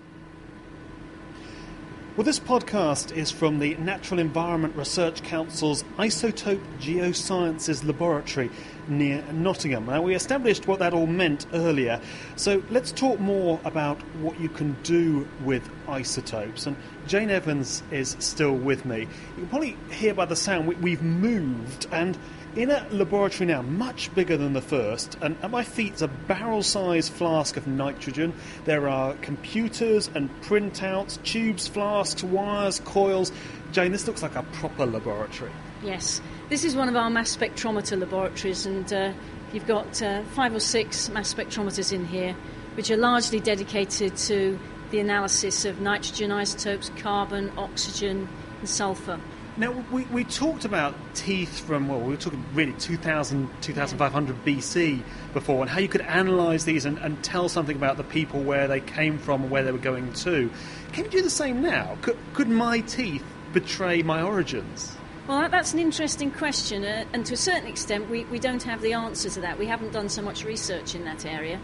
Well, 2.20 2.26
this 2.26 2.38
podcast 2.38 3.16
is 3.16 3.32
from 3.32 3.60
the 3.60 3.76
Natural 3.76 4.20
Environment 4.20 4.76
Research 4.76 5.24
Council's 5.24 5.84
Isotope 5.98 6.60
Geosciences 6.82 7.86
Laboratory 7.86 8.52
near 8.90 9.24
Nottingham. 9.32 9.86
Now, 9.86 10.02
we 10.02 10.16
established 10.16 10.68
what 10.68 10.80
that 10.80 10.94
all 10.94 11.08
meant 11.08 11.46
earlier, 11.54 12.02
so 12.36 12.62
let's 12.72 12.92
talk 12.92 13.22
more 13.22 13.58
about 13.64 14.02
what 14.18 14.38
you 14.38 14.50
can 14.50 14.76
do 14.84 15.26
with 15.46 15.64
isotopes. 15.88 16.68
And 16.68 16.76
Jane 17.10 17.32
Evans 17.32 17.82
is 17.90 18.16
still 18.20 18.54
with 18.54 18.86
me. 18.86 19.00
You 19.00 19.08
can 19.38 19.48
probably 19.48 19.76
hear 19.90 20.14
by 20.14 20.26
the 20.26 20.36
sound 20.36 20.68
we, 20.68 20.92
have 20.92 21.02
moved 21.02 21.88
and 21.92 22.16
in 22.56 22.70
a 22.70 22.86
laboratory 22.92 23.48
now, 23.48 23.64
much 23.64 24.14
bigger 24.14 24.38
than 24.38 24.54
the 24.54 24.62
first, 24.62 25.18
and 25.20 25.36
at 25.42 25.50
my 25.50 25.64
feet 25.64 25.96
is 25.96 26.02
a 26.04 26.08
barrel 26.08 26.62
sized 26.62 27.12
flask 27.12 27.58
of 27.58 27.66
nitrogen. 27.66 28.32
There 28.66 28.88
are 28.88 29.16
computers 29.16 30.10
and 30.14 30.30
printouts, 30.42 31.22
tubes, 31.24 31.68
flasks, 31.68 32.24
wires, 32.24 32.80
coils. 32.82 33.32
Jane, 33.72 33.92
this 33.92 34.06
looks 34.06 34.22
like 34.22 34.36
a 34.36 34.44
proper 34.44 34.86
laboratory. 34.86 35.52
Yes, 35.84 36.22
this 36.50 36.64
is 36.64 36.76
one 36.76 36.90
of 36.90 36.96
our 36.96 37.10
mass 37.10 37.36
spectrometer 37.36 38.00
laboratories, 38.00 38.68
and 38.68 38.94
uh, 38.94 39.14
you've 39.52 39.68
got 39.68 40.00
uh, 40.04 40.22
five 40.36 40.54
or 40.54 40.60
six 40.60 41.10
mass 41.10 41.34
spectrometers 41.34 41.92
in 41.92 42.06
here, 42.06 42.36
which 42.76 42.92
are 42.92 42.98
largely 42.98 43.40
dedicated 43.40 44.16
to 44.18 44.60
the 44.92 45.00
analysis 45.00 45.66
of 45.66 45.82
nitrogen 45.82 46.32
isotopes, 46.32 46.92
carbon, 46.98 47.52
oxygen, 47.58 48.28
and 48.60 48.70
sulfur. 48.70 49.20
Now, 49.58 49.72
we, 49.92 50.06
we 50.06 50.24
talked 50.24 50.64
about 50.64 50.96
teeth 51.16 51.60
from, 51.60 51.90
well, 51.90 52.00
we 52.00 52.12
were 52.12 52.18
talking 52.18 52.46
really 52.54 52.72
2000, 52.74 53.50
2500 53.62 54.46
BC 54.46 55.02
before, 55.34 55.62
and 55.62 55.70
how 55.70 55.80
you 55.80 55.90
could 55.90 56.02
analyse 56.02 56.64
these 56.64 56.86
and, 56.86 56.98
and 57.00 57.22
tell 57.24 57.50
something 57.50 57.76
about 57.76 57.98
the 57.98 58.06
people, 58.06 58.42
where 58.42 58.70
they 58.70 58.80
came 58.80 59.18
from, 59.18 59.42
and 59.42 59.52
where 59.52 59.64
they 59.64 59.74
were 59.74 59.78
going 59.78 60.14
to. 60.14 60.50
Can 60.94 61.06
you 61.06 61.12
do 61.12 61.22
the 61.22 61.30
same 61.30 61.62
now? 61.62 61.98
Could, 62.02 62.18
could 62.34 62.48
my 62.48 62.80
teeth 62.80 63.24
betray 63.52 64.02
my 64.02 64.22
origins? 64.22 64.96
Well, 65.28 65.50
that's 65.50 65.74
an 65.74 65.80
interesting 65.80 66.32
question, 66.32 66.86
uh, 66.86 67.04
and 67.12 67.26
to 67.26 67.34
a 67.34 67.38
certain 67.38 67.68
extent, 67.68 68.10
we, 68.10 68.24
we 68.26 68.40
don't 68.40 68.64
have 68.64 68.82
the 68.82 68.94
answer 68.94 69.30
to 69.30 69.42
that. 69.42 69.60
We 69.60 69.66
haven't 69.66 69.92
done 69.92 70.08
so 70.08 70.22
much 70.22 70.46
research 70.46 70.96
in 70.96 71.04
that 71.04 71.26
area. 71.26 71.60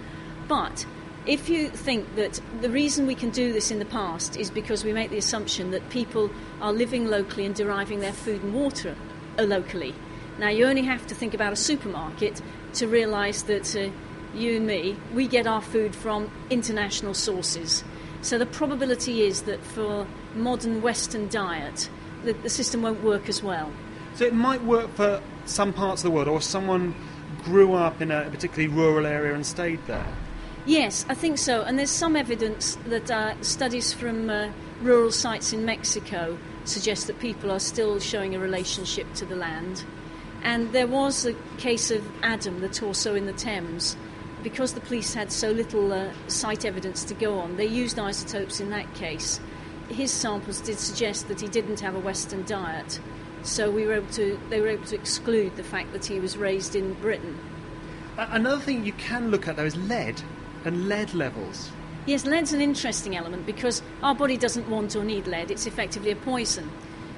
But 0.48 0.86
if 1.26 1.50
you 1.50 1.70
think 1.70 2.16
that 2.16 2.40
the 2.62 2.70
reason 2.70 3.08
we 3.08 3.16
can 3.16 3.32
do 3.32 3.52
this 3.52 3.72
in 3.72 3.80
the 3.80 3.86
past 3.86 4.38
is 4.38 4.52
because 4.52 4.84
we 4.84 4.94
make 4.94 5.10
the 5.10 5.18
assumption 5.18 5.72
that 5.72 5.90
people 5.90 6.30
are 6.62 6.72
living 6.72 7.08
locally 7.08 7.46
and 7.46 7.56
deriving 7.56 8.00
their 8.00 8.14
food 8.14 8.44
and 8.44 8.54
water 8.54 8.96
uh, 9.40 9.44
locally. 9.44 9.96
Now, 10.38 10.50
you 10.50 10.66
only 10.66 10.84
have 10.84 11.08
to 11.08 11.16
think 11.16 11.34
about 11.34 11.54
a 11.54 11.56
supermarket 11.56 12.42
to 12.74 12.88
realise 12.88 13.44
that 13.44 13.76
uh, 13.76 13.90
you 14.36 14.58
and 14.58 14.68
me, 14.68 14.98
we 15.14 15.28
get 15.28 15.48
our 15.48 15.62
food 15.62 15.96
from 15.96 16.30
international 16.50 17.14
sources. 17.14 17.84
So 18.22 18.38
the 18.38 18.46
probability 18.46 19.24
is 19.24 19.44
that 19.44 19.64
for 19.64 20.06
modern 20.36 20.82
Western 20.82 21.30
diet, 21.30 21.90
the, 22.24 22.34
the 22.34 22.50
system 22.50 22.82
won't 22.82 23.04
work 23.04 23.30
as 23.30 23.42
well. 23.42 23.72
So 24.16 24.26
it 24.26 24.34
might 24.34 24.64
work 24.64 24.94
for 24.96 25.22
some 25.46 25.74
parts 25.74 26.04
of 26.04 26.12
the 26.12 26.16
world, 26.16 26.28
or 26.28 26.42
someone 26.42 26.94
grew 27.44 27.74
up 27.74 28.02
in 28.02 28.12
a 28.12 28.30
particularly 28.30 28.68
rural 28.68 29.06
area 29.06 29.34
and 29.34 29.46
stayed 29.46 29.86
there. 29.88 30.06
Yes, 30.66 31.06
I 31.08 31.14
think 31.14 31.38
so. 31.38 31.62
And 31.62 31.78
there's 31.78 31.92
some 31.92 32.16
evidence 32.16 32.76
that 32.88 33.12
uh, 33.12 33.40
studies 33.42 33.94
from 33.94 34.32
uh, 34.32 34.50
rural 34.82 35.12
sites 35.12 35.54
in 35.54 35.64
Mexico 35.64 36.40
suggest 36.64 37.06
that 37.06 37.20
people 37.20 37.52
are 37.52 37.60
still 37.60 38.00
showing 38.00 38.34
a 38.34 38.40
relationship 38.40 39.14
to 39.14 39.26
the 39.26 39.36
land. 39.36 39.84
And 40.42 40.72
there 40.74 40.88
was 40.88 41.24
a 41.24 41.34
case 41.60 41.92
of 41.92 42.04
Adam, 42.24 42.62
the 42.62 42.70
torso 42.70 43.14
in 43.14 43.28
the 43.28 43.34
Thames. 43.34 43.96
Because 44.42 44.74
the 44.74 44.82
police 44.82 45.14
had 45.14 45.32
so 45.32 45.52
little 45.52 45.94
uh, 45.94 46.10
site 46.28 46.66
evidence 46.66 47.04
to 47.06 47.14
go 47.14 47.38
on, 47.38 47.58
they 47.58 47.66
used 47.68 48.00
isotopes 48.00 48.60
in 48.60 48.72
that 48.72 48.92
case. 48.96 49.40
His 49.90 50.12
samples 50.12 50.62
did 50.62 50.80
suggest 50.80 51.28
that 51.28 51.42
he 51.42 51.48
didn't 51.48 51.80
have 51.82 51.96
a 51.96 52.00
Western 52.00 52.44
diet, 52.46 53.00
so 53.44 53.70
we 53.70 53.86
were 53.86 53.94
able 53.94 54.12
to, 54.14 54.40
they 54.50 54.62
were 54.62 54.68
able 54.68 54.86
to 54.86 54.96
exclude 54.96 55.56
the 55.56 55.64
fact 55.64 55.94
that 55.94 56.06
he 56.06 56.20
was 56.20 56.38
raised 56.38 56.76
in 56.76 56.94
Britain. 56.96 57.40
Another 58.18 58.62
thing 58.62 58.86
you 58.86 58.94
can 58.94 59.30
look 59.30 59.48
at, 59.48 59.56
though, 59.58 59.66
is 59.66 59.76
lead 59.76 60.22
and 60.66 60.90
lead 60.90 61.14
levels. 61.14 61.72
Yes, 62.06 62.26
lead's 62.26 62.54
an 62.54 62.62
interesting 62.62 63.16
element 63.16 63.46
because 63.46 63.82
our 64.04 64.14
body 64.14 64.38
doesn't 64.38 64.70
want 64.70 64.96
or 64.96 65.04
need 65.04 65.28
lead, 65.28 65.52
it's 65.52 65.66
effectively 65.66 66.12
a 66.12 66.16
poison. 66.16 66.70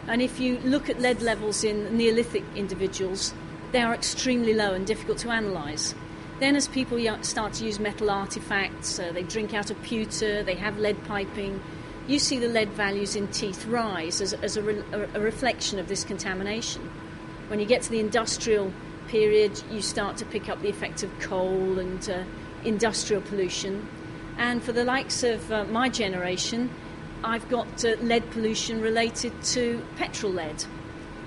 And 0.07 0.21
if 0.21 0.39
you 0.39 0.59
look 0.59 0.89
at 0.89 0.99
lead 0.99 1.21
levels 1.21 1.63
in 1.63 1.97
Neolithic 1.97 2.43
individuals, 2.55 3.33
they 3.73 3.81
are 3.81 3.93
extremely 3.93 4.53
low 4.53 4.73
and 4.73 4.87
difficult 4.87 5.17
to 5.19 5.29
analyse. 5.29 5.93
Then, 6.39 6.55
as 6.55 6.67
people 6.67 6.99
start 7.23 7.53
to 7.53 7.65
use 7.65 7.79
metal 7.79 8.07
artefacts, 8.07 9.03
uh, 9.03 9.11
they 9.11 9.23
drink 9.23 9.53
out 9.53 9.71
of 9.71 9.81
pewter, 9.81 10.43
they 10.43 10.55
have 10.55 10.77
lead 10.77 11.03
piping, 11.05 11.61
you 12.07 12.19
see 12.19 12.37
the 12.39 12.47
lead 12.47 12.69
values 12.69 13.17
in 13.17 13.27
teeth 13.27 13.65
rise 13.65 14.21
as, 14.21 14.31
as 14.33 14.55
a, 14.55 14.61
re- 14.61 14.83
a 15.13 15.19
reflection 15.19 15.77
of 15.77 15.89
this 15.89 16.05
contamination. 16.05 16.89
When 17.49 17.59
you 17.59 17.65
get 17.65 17.81
to 17.83 17.89
the 17.89 17.99
industrial 17.99 18.71
period, 19.09 19.61
you 19.69 19.81
start 19.81 20.15
to 20.17 20.25
pick 20.25 20.47
up 20.47 20.61
the 20.61 20.69
effect 20.69 21.03
of 21.03 21.19
coal 21.19 21.79
and 21.79 22.09
uh, 22.09 22.23
industrial 22.67 23.21
pollution. 23.21 23.87
And 24.37 24.61
for 24.61 24.71
the 24.71 24.83
likes 24.83 25.23
of 25.23 25.51
uh, 25.51 25.63
my 25.65 25.89
generation, 25.89 26.69
I've 27.23 27.47
got 27.49 27.83
uh, 27.83 27.95
lead 28.01 28.29
pollution 28.31 28.81
related 28.81 29.33
to 29.55 29.83
petrol 29.95 30.31
lead. 30.31 30.63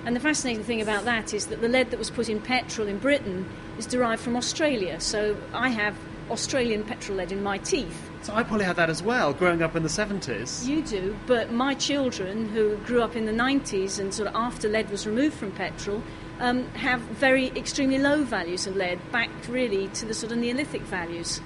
And 0.04 0.16
the 0.16 0.20
fascinating 0.20 0.64
thing 0.64 0.80
about 0.80 1.04
that 1.04 1.34
is 1.34 1.46
that 1.46 1.60
the 1.60 1.68
lead 1.68 1.90
that 1.90 1.98
was 1.98 2.10
put 2.10 2.28
in 2.28 2.40
petrol 2.40 2.88
in 2.88 2.98
Britain 2.98 3.46
is 3.78 3.86
derived 3.86 4.22
from 4.22 4.36
Australia. 4.36 5.00
So 5.00 5.36
I 5.52 5.68
have 5.68 5.94
Australian 6.30 6.84
petrol 6.84 7.18
lead 7.18 7.32
in 7.32 7.42
my 7.42 7.58
teeth. 7.58 8.08
So 8.22 8.34
I 8.34 8.42
probably 8.42 8.64
had 8.64 8.76
that 8.76 8.88
as 8.88 9.02
well, 9.02 9.32
growing 9.32 9.62
up 9.62 9.74
in 9.74 9.82
the 9.82 9.88
70s. 9.88 10.66
You 10.66 10.82
do, 10.82 11.16
but 11.26 11.52
my 11.52 11.74
children 11.74 12.48
who 12.48 12.76
grew 12.78 13.02
up 13.02 13.16
in 13.16 13.26
the 13.26 13.32
90s 13.32 13.98
and 13.98 14.14
sort 14.14 14.28
of 14.28 14.34
after 14.36 14.68
lead 14.68 14.90
was 14.90 15.06
removed 15.06 15.36
from 15.36 15.50
petrol 15.52 16.02
um, 16.40 16.66
have 16.70 17.00
very 17.00 17.48
extremely 17.48 17.98
low 17.98 18.24
values 18.24 18.66
of 18.66 18.76
lead, 18.76 18.98
back 19.12 19.30
really 19.48 19.88
to 19.88 20.06
the 20.06 20.14
sort 20.14 20.32
of 20.32 20.38
Neolithic 20.38 20.82
values. 20.82 21.40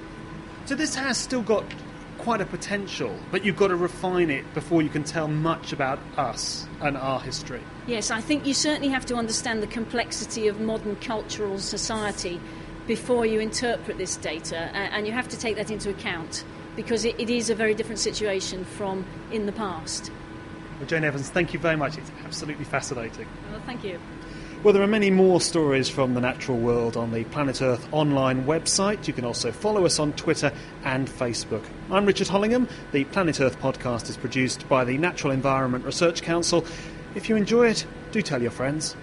So 0.66 0.74
this 0.74 0.94
has 0.94 1.18
still 1.18 1.42
got 1.42 1.64
quite 2.18 2.40
a 2.40 2.46
potential, 2.46 3.14
but 3.30 3.44
you've 3.44 3.56
got 3.56 3.68
to 3.68 3.76
refine 3.76 4.30
it 4.30 4.54
before 4.54 4.80
you 4.80 4.88
can 4.88 5.04
tell 5.04 5.28
much 5.28 5.72
about 5.72 5.98
us 6.16 6.66
and 6.80 6.96
our 6.96 7.20
history. 7.20 7.60
Yes, 7.86 8.10
I 8.10 8.20
think 8.20 8.46
you 8.46 8.54
certainly 8.54 8.88
have 8.88 9.04
to 9.06 9.16
understand 9.16 9.62
the 9.62 9.66
complexity 9.66 10.48
of 10.48 10.60
modern 10.60 10.96
cultural 10.96 11.58
society 11.58 12.40
before 12.86 13.26
you 13.26 13.40
interpret 13.40 13.98
this 13.98 14.16
data, 14.16 14.56
and 14.56 15.06
you 15.06 15.12
have 15.12 15.28
to 15.28 15.38
take 15.38 15.56
that 15.56 15.70
into 15.70 15.90
account 15.90 16.44
because 16.76 17.04
it, 17.04 17.30
is 17.30 17.50
a 17.50 17.54
very 17.54 17.74
different 17.74 17.98
situation 17.98 18.64
from 18.64 19.04
in 19.30 19.46
the 19.46 19.52
past. 19.52 20.10
Well, 20.78 20.88
Jane 20.88 21.04
Evans, 21.04 21.30
thank 21.30 21.52
you 21.52 21.58
very 21.60 21.76
much. 21.76 21.96
It's 21.96 22.10
absolutely 22.24 22.64
fascinating. 22.64 23.26
Well, 23.50 23.60
thank 23.64 23.84
you. 23.84 24.00
Well, 24.64 24.72
there 24.72 24.82
are 24.82 24.86
many 24.86 25.10
more 25.10 25.42
stories 25.42 25.90
from 25.90 26.14
the 26.14 26.22
natural 26.22 26.56
world 26.56 26.96
on 26.96 27.12
the 27.12 27.24
Planet 27.24 27.60
Earth 27.60 27.86
online 27.92 28.46
website. 28.46 29.06
You 29.06 29.12
can 29.12 29.26
also 29.26 29.52
follow 29.52 29.84
us 29.84 29.98
on 29.98 30.14
Twitter 30.14 30.54
and 30.84 31.06
Facebook. 31.06 31.62
I'm 31.90 32.06
Richard 32.06 32.28
Hollingham. 32.28 32.70
The 32.90 33.04
Planet 33.04 33.42
Earth 33.42 33.60
podcast 33.60 34.08
is 34.08 34.16
produced 34.16 34.66
by 34.66 34.84
the 34.84 34.96
Natural 34.96 35.34
Environment 35.34 35.84
Research 35.84 36.22
Council. 36.22 36.64
If 37.14 37.28
you 37.28 37.36
enjoy 37.36 37.68
it, 37.68 37.86
do 38.10 38.22
tell 38.22 38.40
your 38.40 38.52
friends. 38.52 38.96